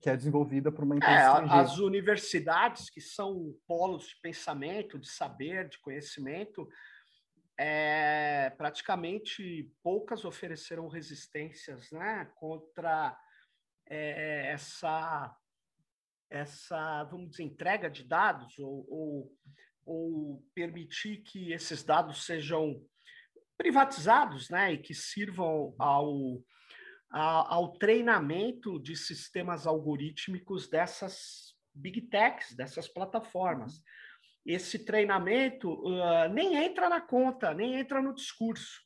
[0.00, 1.62] que é desenvolvida por uma empresa é, estrangeira.
[1.62, 6.66] As universidades, que são polos de pensamento, de saber, de conhecimento,
[7.58, 13.14] é, praticamente poucas ofereceram resistências né, contra
[13.86, 15.36] é, essa,
[16.30, 19.32] essa, vamos dizer, entrega de dados ou, ou,
[19.90, 22.80] ou permitir que esses dados sejam
[23.58, 26.40] privatizados, né, e que sirvam ao,
[27.10, 33.82] ao treinamento de sistemas algorítmicos dessas big techs, dessas plataformas.
[34.46, 38.80] Esse treinamento uh, nem entra na conta, nem entra no discurso.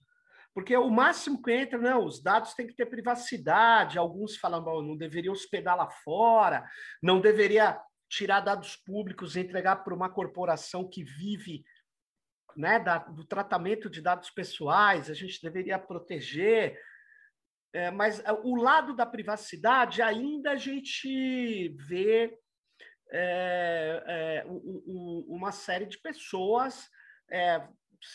[0.55, 3.99] Porque o máximo que entra, não, os dados têm que ter privacidade.
[3.99, 6.65] Alguns falam, não deveria hospedar lá fora,
[7.03, 7.79] não deveria
[8.15, 11.65] tirar dados públicos e entregar para uma corporação que vive
[12.57, 16.81] né, da, do tratamento de dados pessoais, a gente deveria proteger.
[17.73, 22.39] É, mas é, o lado da privacidade ainda a gente vê
[23.11, 26.89] é, é, um, uma série de pessoas
[27.31, 27.67] é,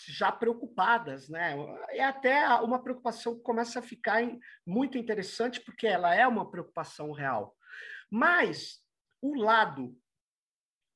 [0.07, 1.55] já preocupadas, né?
[1.89, 4.21] É até uma preocupação que começa a ficar
[4.65, 7.55] muito interessante, porque ela é uma preocupação real.
[8.09, 8.81] Mas
[9.21, 9.95] o lado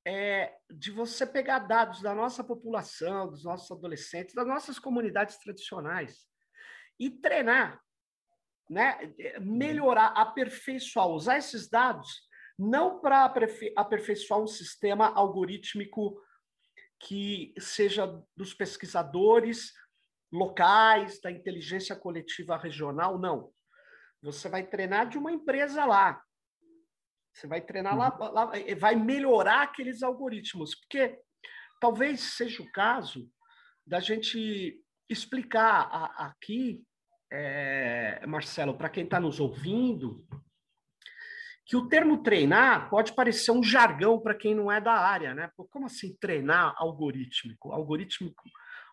[0.06, 6.28] é, de você pegar dados da nossa população, dos nossos adolescentes, das nossas comunidades tradicionais
[7.00, 7.82] e treinar,
[8.70, 9.14] né?
[9.40, 13.26] melhorar, aperfeiçoar, usar esses dados não para
[13.76, 16.22] aperfeiçoar um sistema algorítmico
[17.00, 18.06] que seja
[18.36, 19.74] dos pesquisadores
[20.32, 23.52] locais, da inteligência coletiva regional, não.
[24.22, 26.24] Você vai treinar de uma empresa lá.
[27.34, 28.32] Você vai treinar lá, uhum.
[28.32, 31.20] lá vai melhorar aqueles algoritmos, porque
[31.82, 33.30] talvez seja o caso
[33.86, 36.82] da gente explicar a, aqui,
[37.32, 40.26] é, Marcelo, para quem está nos ouvindo,
[41.66, 45.50] que o termo treinar pode parecer um jargão para quem não é da área, né?
[45.56, 47.72] Pô, como assim treinar algorítmico?
[47.72, 48.44] Algorítmico,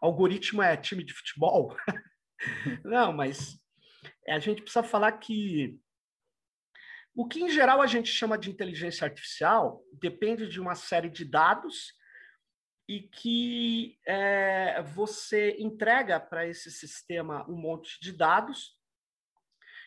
[0.00, 1.76] algoritmo é time de futebol?
[2.84, 3.60] não, mas
[4.28, 5.78] a gente precisa falar que
[7.14, 11.24] o que em geral a gente chama de inteligência artificial depende de uma série de
[11.24, 11.94] dados
[12.88, 18.76] e que é, você entrega para esse sistema um monte de dados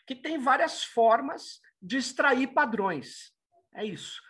[0.06, 3.32] que tem várias formas de extrair padrões.
[3.74, 4.20] É isso.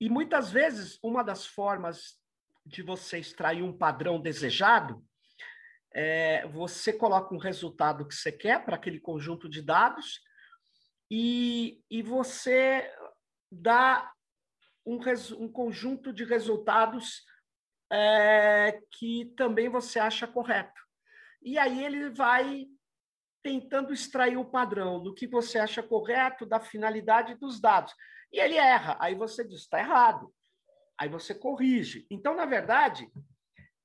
[0.00, 2.18] E muitas vezes, uma das formas
[2.64, 5.04] de você extrair um padrão desejado
[5.94, 10.20] é você coloca um resultado que você quer para aquele conjunto de dados
[11.10, 12.90] e, e você
[13.50, 14.12] dá
[14.84, 14.98] um,
[15.38, 17.24] um conjunto de resultados
[17.92, 20.80] é, que também você acha correto.
[21.42, 22.66] E aí ele vai
[23.42, 27.94] tentando extrair o padrão do que você acha correto, da finalidade dos dados.
[28.32, 28.96] E ele erra.
[29.00, 30.34] Aí você diz, está errado.
[30.98, 32.06] Aí você corrige.
[32.10, 33.08] Então, na verdade,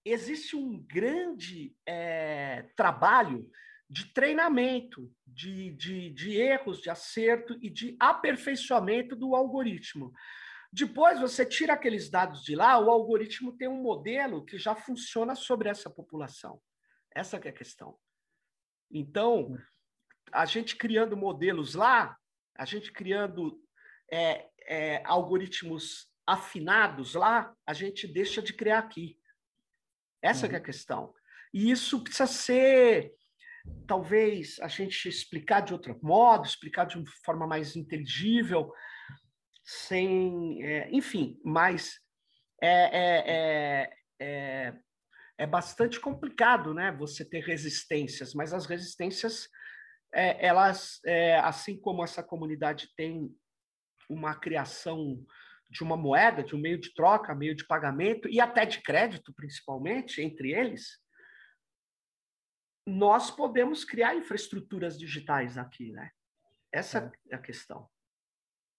[0.04, 3.48] existe um grande é, trabalho
[3.92, 10.14] de treinamento, de, de, de erros, de acerto e de aperfeiçoamento do algoritmo.
[10.72, 15.36] Depois você tira aqueles dados de lá, o algoritmo tem um modelo que já funciona
[15.36, 16.62] sobre essa população.
[17.14, 17.98] Essa é a questão.
[18.90, 19.58] Então,
[20.32, 22.18] a gente criando modelos lá,
[22.56, 23.62] a gente criando
[24.10, 29.20] é, é, algoritmos afinados lá, a gente deixa de criar aqui.
[30.22, 30.54] Essa uhum.
[30.54, 31.14] é a questão.
[31.54, 33.14] E isso precisa ser,
[33.88, 38.72] talvez, a gente explicar de outro modo, explicar de uma forma mais inteligível,
[39.64, 42.00] sem, é, enfim, mas
[42.62, 44.74] é, é, é, é
[45.42, 46.92] é bastante complicado, né?
[47.00, 49.50] Você ter resistências, mas as resistências,
[50.14, 53.28] é, elas, é, assim como essa comunidade tem
[54.08, 55.26] uma criação
[55.68, 59.34] de uma moeda, de um meio de troca, meio de pagamento e até de crédito,
[59.34, 61.00] principalmente entre eles,
[62.86, 66.12] nós podemos criar infraestruturas digitais aqui, né?
[66.72, 67.88] Essa é, é a questão.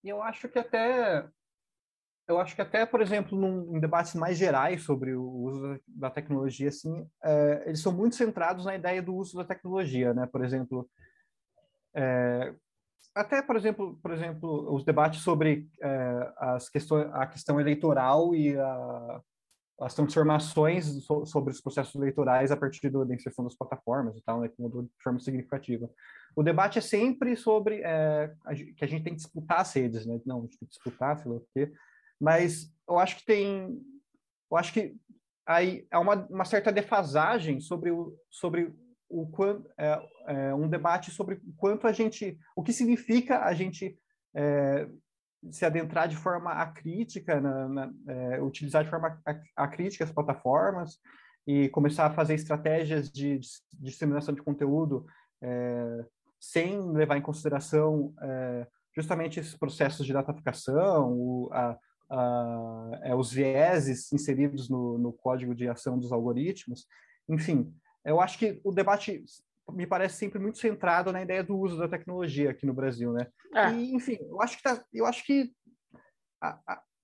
[0.02, 1.28] E eu acho que até
[2.28, 6.08] eu acho que até, por exemplo, num, em debates mais gerais sobre o uso da
[6.08, 10.26] tecnologia, assim, é, eles são muito centrados na ideia do uso da tecnologia, né?
[10.26, 10.88] Por exemplo,
[11.94, 12.54] é,
[13.14, 18.56] até, por exemplo, por exemplo, os debates sobre é, as questões, a questão eleitoral e
[18.56, 19.22] a,
[19.82, 24.22] as transformações so, sobre os processos eleitorais a partir do, da inserção das plataformas e
[24.22, 25.90] tal, né, de forma significativa.
[26.34, 30.06] O debate é sempre sobre é, a, que a gente tem que disputar as redes,
[30.06, 30.20] né?
[30.24, 31.72] Não, a gente tem que disputar, sei lá o quê.
[32.20, 33.80] Mas eu acho que tem,
[34.50, 34.94] eu acho que
[35.46, 38.72] aí há uma, uma certa defasagem sobre o sobre
[39.12, 43.52] o quanto é, é, um debate sobre o quanto a gente, o que significa a
[43.52, 43.98] gente
[44.34, 44.88] é,
[45.50, 49.20] se adentrar de forma acrítica, na, na é, utilizar de forma
[49.56, 50.98] acrítica as plataformas
[51.46, 55.04] e começar a fazer estratégias de, de disseminação de conteúdo
[55.42, 56.04] é,
[56.40, 61.76] sem levar em consideração é, justamente esses processos de dataficação, o, a,
[62.10, 66.86] uh, é, os vieses inseridos no, no código de ação dos algoritmos.
[67.28, 67.74] Enfim,
[68.04, 69.24] eu acho que o debate
[69.72, 73.26] me parece sempre muito centrado na ideia do uso da tecnologia aqui no Brasil, né?
[73.54, 73.72] É.
[73.72, 75.52] E, enfim, eu acho que tá, eu acho que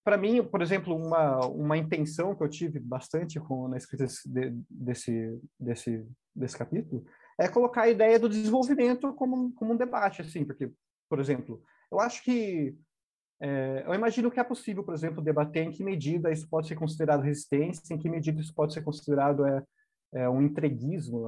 [0.04, 4.28] para mim, por exemplo, uma uma intenção que eu tive bastante com na escrita desse
[4.70, 7.04] desse desse, desse capítulo
[7.38, 10.72] é colocar a ideia do desenvolvimento como, como um debate, assim, porque,
[11.08, 12.76] por exemplo, eu acho que
[13.40, 16.74] é, eu imagino que é possível, por exemplo, debater em que medida isso pode ser
[16.74, 19.62] considerado resistência, em que medida isso pode ser considerado é,
[20.12, 21.18] é um entreguismo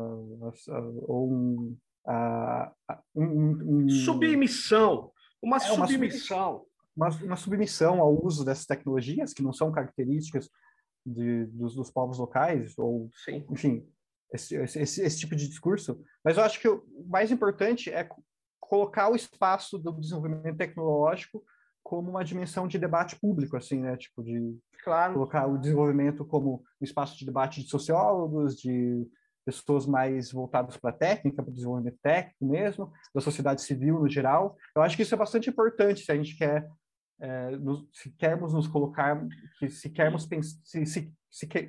[1.03, 1.76] ou um,
[2.07, 2.72] a,
[3.14, 5.12] um, um, submissão,
[5.43, 6.64] uma é, submissão,
[6.97, 10.49] uma, uma, submissão ao uso dessas tecnologias que não são características
[11.05, 13.45] de, dos, dos povos locais ou, Sim.
[13.51, 13.87] enfim,
[14.33, 16.03] esse, esse, esse tipo de discurso.
[16.24, 18.09] Mas eu acho que o mais importante é
[18.61, 21.43] colocar o espaço do desenvolvimento tecnológico
[21.91, 23.97] como uma dimensão de debate público, assim, né?
[23.97, 25.14] Tipo, de claro.
[25.14, 29.05] colocar o desenvolvimento como um espaço de debate de sociólogos, de
[29.45, 34.09] pessoas mais voltadas para a técnica, para o desenvolvimento técnico mesmo, da sociedade civil no
[34.09, 34.57] geral.
[34.72, 36.70] Eu acho que isso é bastante importante se a gente quer,
[37.18, 39.26] é, nos, se queremos nos colocar,
[39.68, 40.28] se queremos
[40.62, 41.12] se, se, se,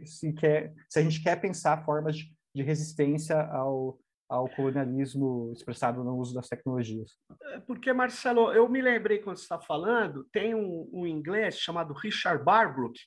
[0.05, 3.97] se, quer, se a gente quer pensar formas de, de resistência ao
[4.31, 7.17] ao colonialismo expressado no uso das tecnologias.
[7.47, 11.93] É, porque, Marcelo, eu me lembrei quando você está falando, tem um, um, inglês chamado
[11.93, 12.97] Richard Barbrook,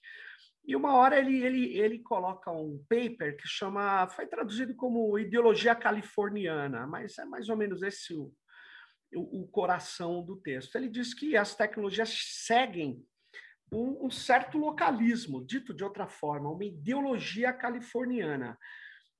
[0.66, 5.74] e uma hora ele, ele, ele coloca um paper que chama, foi traduzido como Ideologia
[5.74, 8.30] Californiana, mas é mais ou menos esse o,
[9.14, 10.76] o, o coração do texto.
[10.76, 12.14] Ele diz que as tecnologias
[12.44, 13.02] seguem
[13.72, 18.58] um, um certo localismo, dito de outra forma, uma ideologia californiana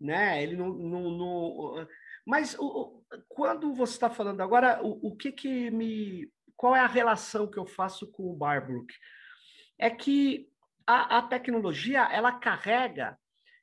[0.01, 0.43] né?
[0.43, 1.89] Ele não, não, não...
[2.27, 6.87] mas o, quando você está falando agora, o, o, que que me, qual é a
[6.87, 8.93] relação que eu faço com o Barbrook?
[9.79, 10.49] É que
[10.87, 13.19] a, a tecnologia ela carrega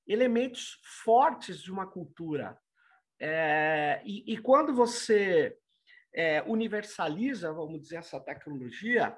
[0.07, 2.57] elementos fortes de uma cultura
[3.23, 5.55] é, e, e, quando você
[6.11, 9.15] é, universaliza, vamos dizer, essa tecnologia,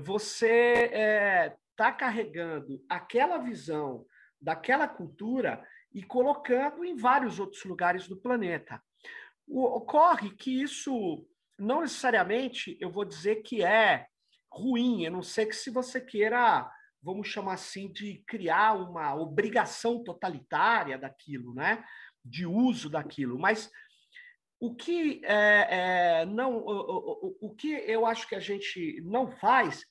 [0.00, 4.06] você está é, tá carregando aquela visão
[4.40, 5.62] daquela cultura
[5.96, 8.82] e colocando em vários outros lugares do planeta.
[9.48, 11.26] Ocorre que isso
[11.58, 14.06] não necessariamente eu vou dizer que é
[14.52, 16.70] ruim, a não ser que se você queira,
[17.02, 21.82] vamos chamar assim, de criar uma obrigação totalitária daquilo, né?
[22.22, 23.38] De uso daquilo.
[23.38, 23.70] Mas
[24.60, 25.68] o que é,
[26.20, 29.82] é, não, o, o, o que eu acho que a gente não faz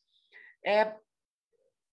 [0.63, 0.95] é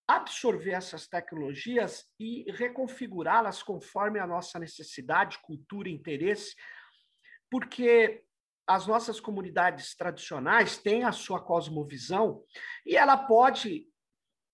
[0.07, 6.55] absorver essas tecnologias e reconfigurá-las conforme a nossa necessidade, cultura, interesse,
[7.51, 8.25] porque
[8.67, 12.43] as nossas comunidades tradicionais têm a sua cosmovisão
[12.87, 13.87] e ela pode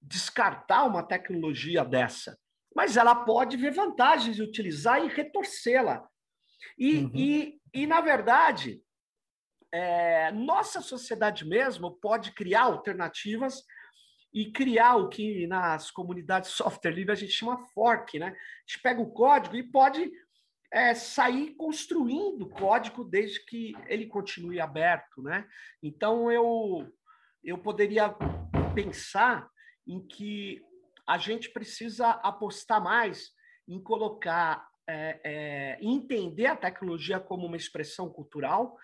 [0.01, 2.39] descartar uma tecnologia dessa,
[2.75, 6.07] mas ela pode ver vantagens de utilizar e retorcê-la.
[6.79, 7.11] E, uhum.
[7.15, 8.81] e, e, na verdade,
[9.73, 13.63] é, nossa sociedade mesmo pode criar alternativas
[14.33, 18.27] e criar o que nas comunidades software livre a gente chama fork, né?
[18.27, 20.11] A gente pega o código e pode
[20.73, 25.47] é, sair construindo código desde que ele continue aberto, né?
[25.83, 26.87] Então eu
[27.43, 28.15] eu poderia
[28.75, 29.49] pensar
[29.87, 30.61] em que
[31.07, 33.31] a gente precisa apostar mais
[33.67, 38.77] em colocar, é, é, entender a tecnologia como uma expressão cultural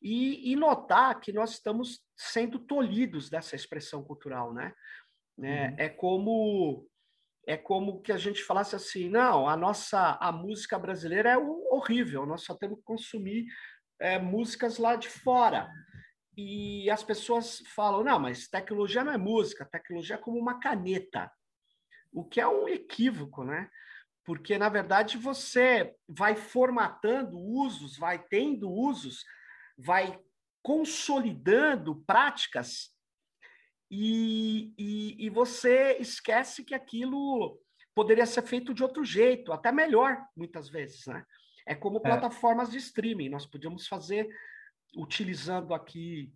[0.00, 4.72] e, e, notar que nós estamos sendo tolhidos dessa expressão cultural, né?
[5.42, 5.74] É, uhum.
[5.78, 6.88] é como
[7.48, 12.26] é como que a gente falasse assim, não, a nossa a música brasileira é horrível,
[12.26, 13.46] nós só temos que consumir
[14.00, 15.70] é, músicas lá de fora.
[16.36, 21.30] E as pessoas falam, não, mas tecnologia não é música, tecnologia é como uma caneta,
[22.12, 23.70] o que é um equívoco, né?
[24.24, 29.24] Porque, na verdade, você vai formatando usos, vai tendo usos
[29.76, 30.18] vai
[30.62, 32.90] consolidando práticas
[33.90, 37.60] e, e, e, você esquece que aquilo
[37.94, 41.24] poderia ser feito de outro jeito, até melhor, muitas vezes, né?
[41.64, 42.00] É como é.
[42.00, 44.28] plataformas de streaming, nós podíamos fazer
[44.96, 46.32] utilizando aqui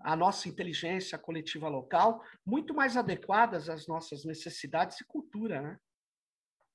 [0.00, 5.78] a nossa inteligência coletiva local, muito mais adequadas às nossas necessidades e cultura, né?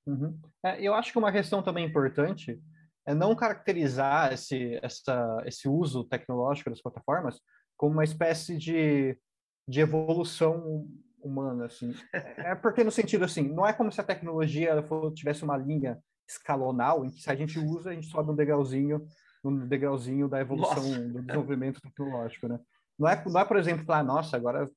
[0.06, 0.38] Uhum.
[0.62, 2.60] É, eu acho que uma questão também importante
[3.06, 7.40] é não caracterizar esse, essa, esse uso tecnológico das plataformas
[7.76, 9.18] como uma espécie de,
[9.68, 10.86] de evolução
[11.20, 11.94] humana, assim.
[12.12, 14.74] É porque no sentido assim, não é como se a tecnologia
[15.14, 15.98] tivesse uma linha
[16.28, 19.06] escalonal em que se a gente usa, a gente sobe um degrauzinho,
[19.44, 21.00] um degrauzinho da evolução, Nossa.
[21.00, 22.58] do desenvolvimento tecnológico, né?
[22.98, 24.70] Não é, não é por exemplo, falar, nossa, agora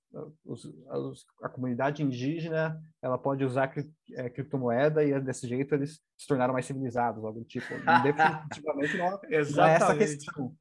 [0.43, 5.99] os, os, a comunidade indígena ela pode usar cri, é, criptomoeda e desse jeito eles
[6.17, 7.67] se tornaram mais civilizados, algo do tipo.
[8.03, 9.11] Definitivamente não,
[9.55, 10.55] não é essa questão.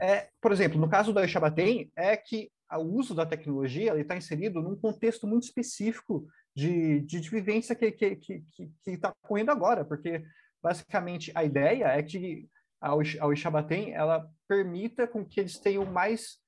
[0.00, 0.12] É.
[0.12, 4.60] é, por exemplo, no caso da Ixabatem, é que o uso da tecnologia está inserido
[4.60, 9.50] num contexto muito específico de, de, de vivência que está que, que, que tá correndo
[9.50, 10.24] agora, porque
[10.60, 12.48] basicamente a ideia é que
[12.80, 16.38] a, a Ixabatem ela permita com que eles tenham mais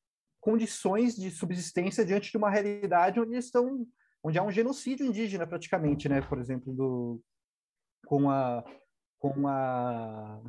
[0.41, 3.87] condições de subsistência diante de uma realidade onde estão
[4.23, 6.21] onde há um genocídio indígena praticamente, né?
[6.21, 7.21] Por exemplo, do
[8.07, 8.65] com a
[9.19, 10.41] com a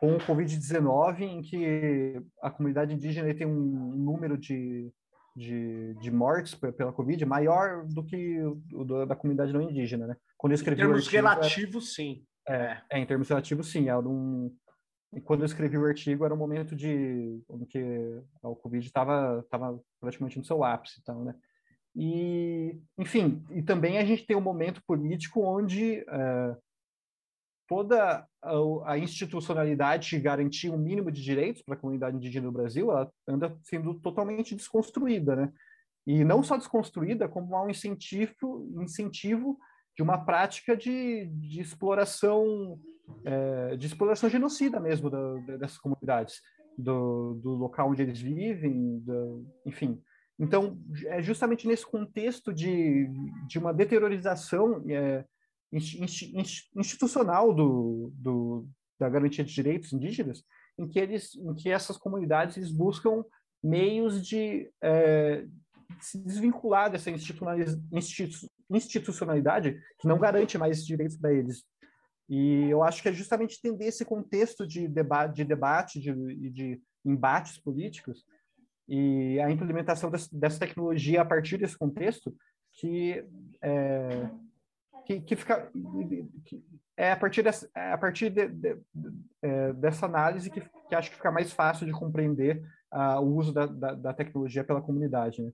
[0.00, 4.90] com o Covid-19, em que a comunidade indígena tem um número de,
[5.36, 8.40] de, de mortes pela Covid maior do que
[8.72, 10.16] o da comunidade não indígena, né?
[10.38, 12.24] Quando eu escrevi em termos artigo, relativos, sim.
[12.48, 13.90] É, é, em termos relativos, sim.
[13.90, 14.50] Era um,
[15.12, 19.44] e quando eu escrevi o artigo, era um momento de em que o Covid estava
[19.50, 21.34] tava praticamente no seu ápice, então, né?
[21.94, 26.56] E, enfim, e também a gente tem um momento político onde é,
[27.68, 32.52] toda a, a, institucionalidade que garantia um mínimo de direitos para a comunidade indígena do
[32.52, 35.52] Brasil, ela anda sendo totalmente desconstruída, né?
[36.06, 39.58] E não só desconstruída, como há um incentivo, incentivo
[39.96, 42.78] de uma prática de, de exploração
[43.24, 46.40] é, de exploração genocida mesmo da, dessas comunidades,
[46.76, 50.00] do, do, local onde eles vivem, do, enfim.
[50.38, 53.08] Então, é justamente nesse contexto de,
[53.46, 55.24] de uma deteriorização é,
[55.72, 58.66] institucional do, do,
[58.98, 60.42] da garantia de direitos indígenas,
[60.78, 63.22] em que, eles, em que essas comunidades eles buscam
[63.62, 65.44] meios de é,
[66.00, 67.10] se desvincular dessa
[68.70, 71.64] institucionalidade que não garante mais direitos para eles,
[72.30, 76.80] e eu acho que é justamente entender esse contexto de debate, de, debate de, de
[77.04, 78.24] embates políticos
[78.88, 82.32] e a implementação dessa, tecnologia a partir desse contexto
[82.74, 83.24] que
[83.60, 84.30] é,
[85.04, 85.72] que, que, fica
[86.44, 86.62] que
[86.96, 88.78] é a partir dessa, é a partir de, de,
[89.42, 92.62] é, dessa análise que, que acho que fica mais fácil de compreender
[92.92, 95.42] uh, o uso da, da, da, tecnologia pela comunidade.
[95.42, 95.52] Né?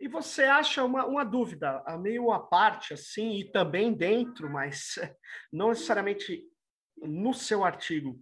[0.00, 4.98] E você acha uma, uma dúvida, a meio à parte, assim, e também dentro, mas
[5.52, 6.42] não necessariamente
[6.96, 8.20] no seu artigo.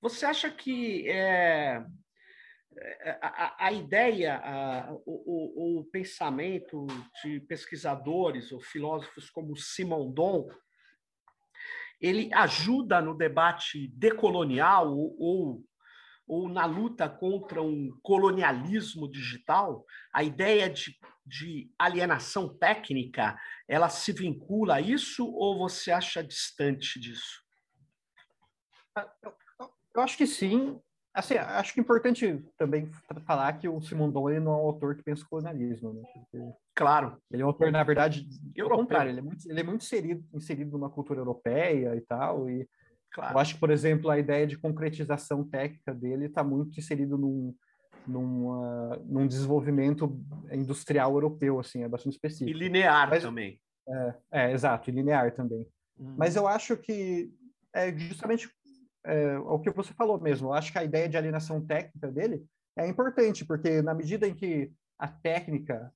[0.00, 1.84] Você acha que é,
[2.76, 6.86] é a, a, ideia, a, o, o, o, pensamento
[7.22, 10.48] de pesquisadores ou filósofos como Simon Don,
[12.00, 15.64] ele ajuda no debate decolonial ou, ou
[16.28, 24.12] ou na luta contra um colonialismo digital, a ideia de, de alienação técnica, ela se
[24.12, 27.42] vincula a isso ou você acha distante disso?
[28.94, 29.10] Ah,
[29.94, 30.78] eu acho que sim.
[31.14, 32.88] Assim, acho que é importante também
[33.26, 36.02] falar que o Simondon ele não é um autor que pensa colonialismo, né?
[36.12, 36.38] Porque
[36.76, 37.20] claro.
[37.30, 38.28] Ele é um autor, na verdade,
[38.60, 42.48] ao contrário, ele é muito, ele é muito inserido, inserido numa cultura europeia e tal,
[42.48, 42.68] e
[43.12, 43.34] Claro.
[43.34, 47.54] Eu acho que, por exemplo, a ideia de concretização técnica dele está muito inserido num,
[48.06, 50.20] num, num desenvolvimento
[50.52, 52.50] industrial europeu, assim, é bastante específico.
[52.50, 53.60] E linear Mas, também.
[53.88, 55.66] É, é, exato, e linear também.
[55.98, 56.14] Hum.
[56.16, 57.30] Mas eu acho que
[57.74, 58.50] é justamente
[59.04, 60.48] é, o que você falou mesmo.
[60.48, 62.44] Eu acho que a ideia de alienação técnica dele
[62.76, 65.92] é importante, porque na medida em que a técnica,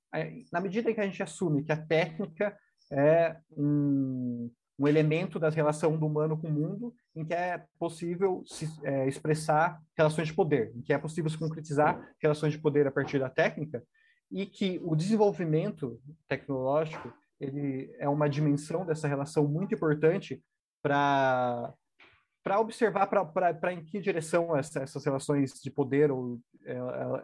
[0.52, 2.56] na medida em que a gente assume que a técnica
[2.90, 8.42] é um, um elemento da relação do humano com o mundo em que é possível
[8.46, 12.86] se é, expressar relações de poder, em que é possível se concretizar relações de poder
[12.86, 13.82] a partir da técnica
[14.30, 20.42] e que o desenvolvimento tecnológico ele é uma dimensão dessa relação muito importante
[20.82, 21.72] para
[22.42, 26.74] para observar para em que direção essa, essas relações de poder ou é,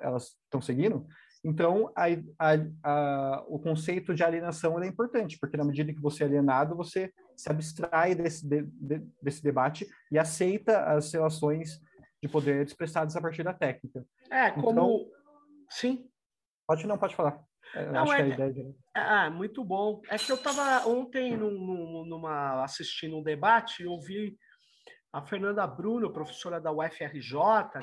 [0.00, 1.04] elas estão seguindo.
[1.42, 2.04] Então, a,
[2.38, 6.76] a, a, o conceito de alienação é importante, porque na medida que você é alienado,
[6.76, 11.80] você se abstrai desse, de, de, desse debate e aceita as relações
[12.20, 14.04] de poder expressadas a partir da técnica.
[14.30, 14.70] É, como...
[14.70, 15.06] Então,
[15.70, 16.10] Sim.
[16.66, 17.40] Pode não, pode falar.
[17.74, 18.74] É, não, é, que é a ideia de...
[18.94, 20.02] Ah, muito bom.
[20.10, 24.36] É que eu estava ontem num, numa, assistindo um debate e ouvi
[25.12, 27.32] a Fernanda Bruno, professora da UFRJ,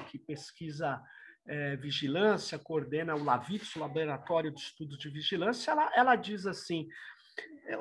[0.10, 1.01] que pesquisa
[1.47, 6.88] é, vigilância, coordena o LAVITS, o Laboratório de Estudos de Vigilância, ela, ela diz assim:
[6.88, 6.89] é,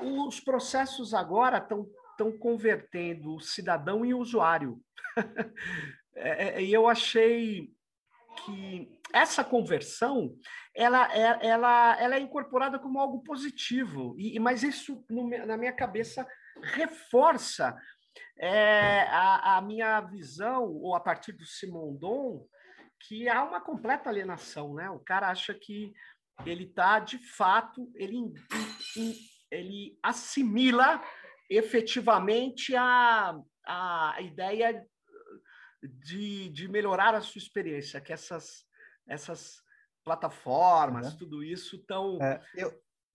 [0.01, 4.81] os processos agora estão estão convertendo o cidadão em usuário.
[6.17, 7.75] É, é, e eu achei
[8.45, 10.33] que essa conversão
[10.73, 15.73] ela é, ela, ela é incorporada como algo positivo, e, mas isso, no, na minha
[15.73, 16.25] cabeça,
[16.63, 17.77] reforça
[18.39, 22.47] é, a, a minha visão, ou a partir do Simondon,
[23.01, 24.89] que há uma completa alienação, né?
[24.89, 25.93] O cara acha que
[26.47, 28.33] ele está, de fato, ele,
[29.55, 31.03] ele assimila
[31.49, 34.85] efetivamente a, a ideia
[35.83, 38.65] de, de melhorar a sua experiência, que essas,
[39.07, 39.63] essas
[40.05, 41.19] plataformas, uhum.
[41.19, 42.41] tudo isso estão é,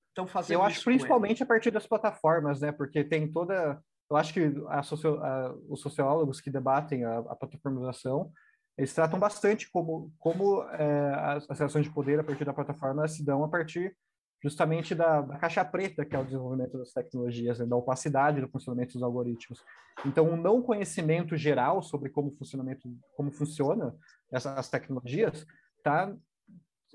[0.09, 0.57] estão fazendo.
[0.57, 2.71] Eu acho principalmente a partir das plataformas, né?
[2.71, 3.81] Porque tem toda.
[4.09, 8.31] Eu acho que a socio, a, os sociólogos que debatem a, a plataformização
[8.79, 13.25] eles tratam bastante como, como é, as relações de poder a partir da plataforma se
[13.25, 13.93] dão a partir
[14.41, 18.49] justamente da, da caixa preta, que é o desenvolvimento das tecnologias, né, da opacidade do
[18.49, 19.63] funcionamento dos algoritmos.
[20.05, 23.95] Então, o não conhecimento geral sobre como funcionamento, como funciona
[24.31, 25.45] essas tecnologias,
[25.77, 26.15] está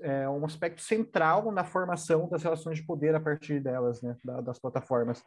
[0.01, 4.59] é um aspecto central na formação das relações de poder a partir delas, né, das
[4.59, 5.23] plataformas.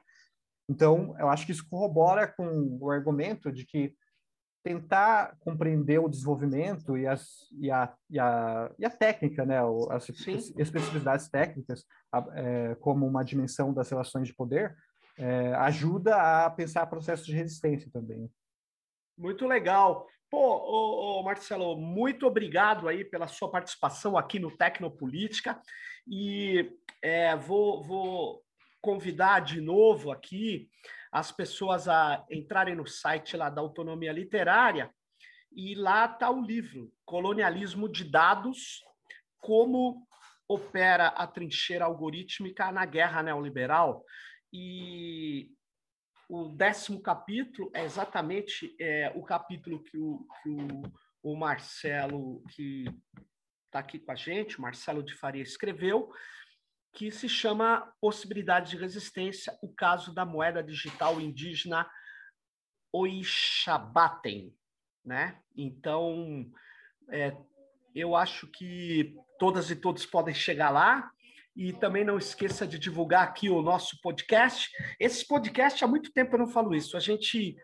[0.69, 3.95] Então, eu acho que isso corrobora com o argumento de que
[4.63, 9.59] tentar compreender o desenvolvimento e, as, e, a, e, a, e a técnica, né,
[9.91, 10.37] as Sim.
[10.57, 11.85] especificidades técnicas,
[12.35, 14.77] é, como uma dimensão das relações de poder,
[15.17, 18.31] é, ajuda a pensar processos de resistência também.
[19.17, 20.07] Muito legal.
[20.31, 25.61] Pô, ô, ô, Marcelo, muito obrigado aí pela sua participação aqui no Tecnopolítica
[26.07, 26.71] e
[27.03, 28.43] é, vou, vou
[28.81, 30.69] convidar de novo aqui
[31.11, 34.91] as pessoas a entrarem no site lá da Autonomia Literária
[35.53, 38.83] e lá está o livro Colonialismo de Dados,
[39.39, 40.07] como
[40.47, 44.05] opera a trincheira algorítmica na guerra neoliberal.
[44.53, 45.51] E
[46.29, 50.83] o décimo capítulo é exatamente é, o capítulo que o, que o,
[51.23, 52.85] o Marcelo, que
[53.67, 56.11] está aqui com a gente, Marcelo de Faria, escreveu,
[56.93, 61.89] que se chama Possibilidade de Resistência, o caso da moeda digital indígena
[62.93, 64.55] Oixabatem,
[65.05, 65.39] né?
[65.57, 66.51] Então,
[67.11, 67.37] é,
[67.95, 71.11] eu acho que todas e todos podem chegar lá.
[71.57, 74.71] E também não esqueça de divulgar aqui o nosso podcast.
[74.99, 76.97] Esse podcast, há muito tempo eu não falo isso.
[76.97, 77.57] A gente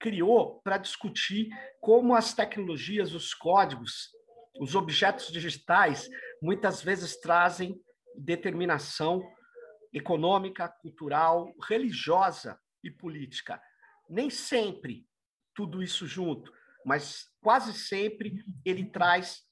[0.00, 1.48] criou para discutir
[1.80, 4.10] como as tecnologias, os códigos,
[4.58, 6.08] os objetos digitais,
[6.42, 7.78] muitas vezes trazem
[8.18, 9.22] determinação
[9.92, 13.60] econômica, cultural, religiosa e política.
[14.08, 15.06] Nem sempre
[15.54, 16.52] tudo isso junto,
[16.84, 19.42] mas quase sempre ele traz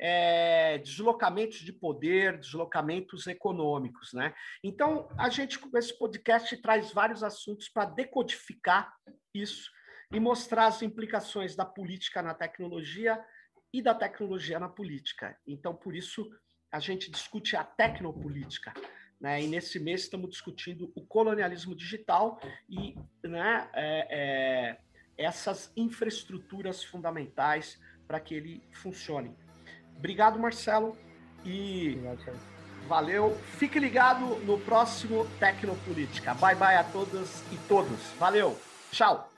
[0.00, 4.34] é, deslocamentos de poder, deslocamentos econômicos, né?
[4.62, 8.92] Então a gente com esse podcast traz vários assuntos para decodificar
[9.32, 9.70] isso
[10.12, 13.24] e mostrar as implicações da política na tecnologia
[13.72, 15.38] e da tecnologia na política.
[15.46, 16.28] Então por isso
[16.72, 18.72] a gente discute a tecnopolítica.
[19.20, 19.42] Né?
[19.42, 24.78] E nesse mês estamos discutindo o colonialismo digital e né, é, é,
[25.16, 29.36] essas infraestruturas fundamentais para que ele funcione.
[29.96, 30.98] Obrigado, Marcelo.
[31.44, 32.38] E Obrigado,
[32.88, 33.36] valeu.
[33.58, 36.34] Fique ligado no próximo Tecnopolítica.
[36.34, 38.00] Bye bye a todas e todos.
[38.18, 38.58] Valeu.
[38.90, 39.31] Tchau.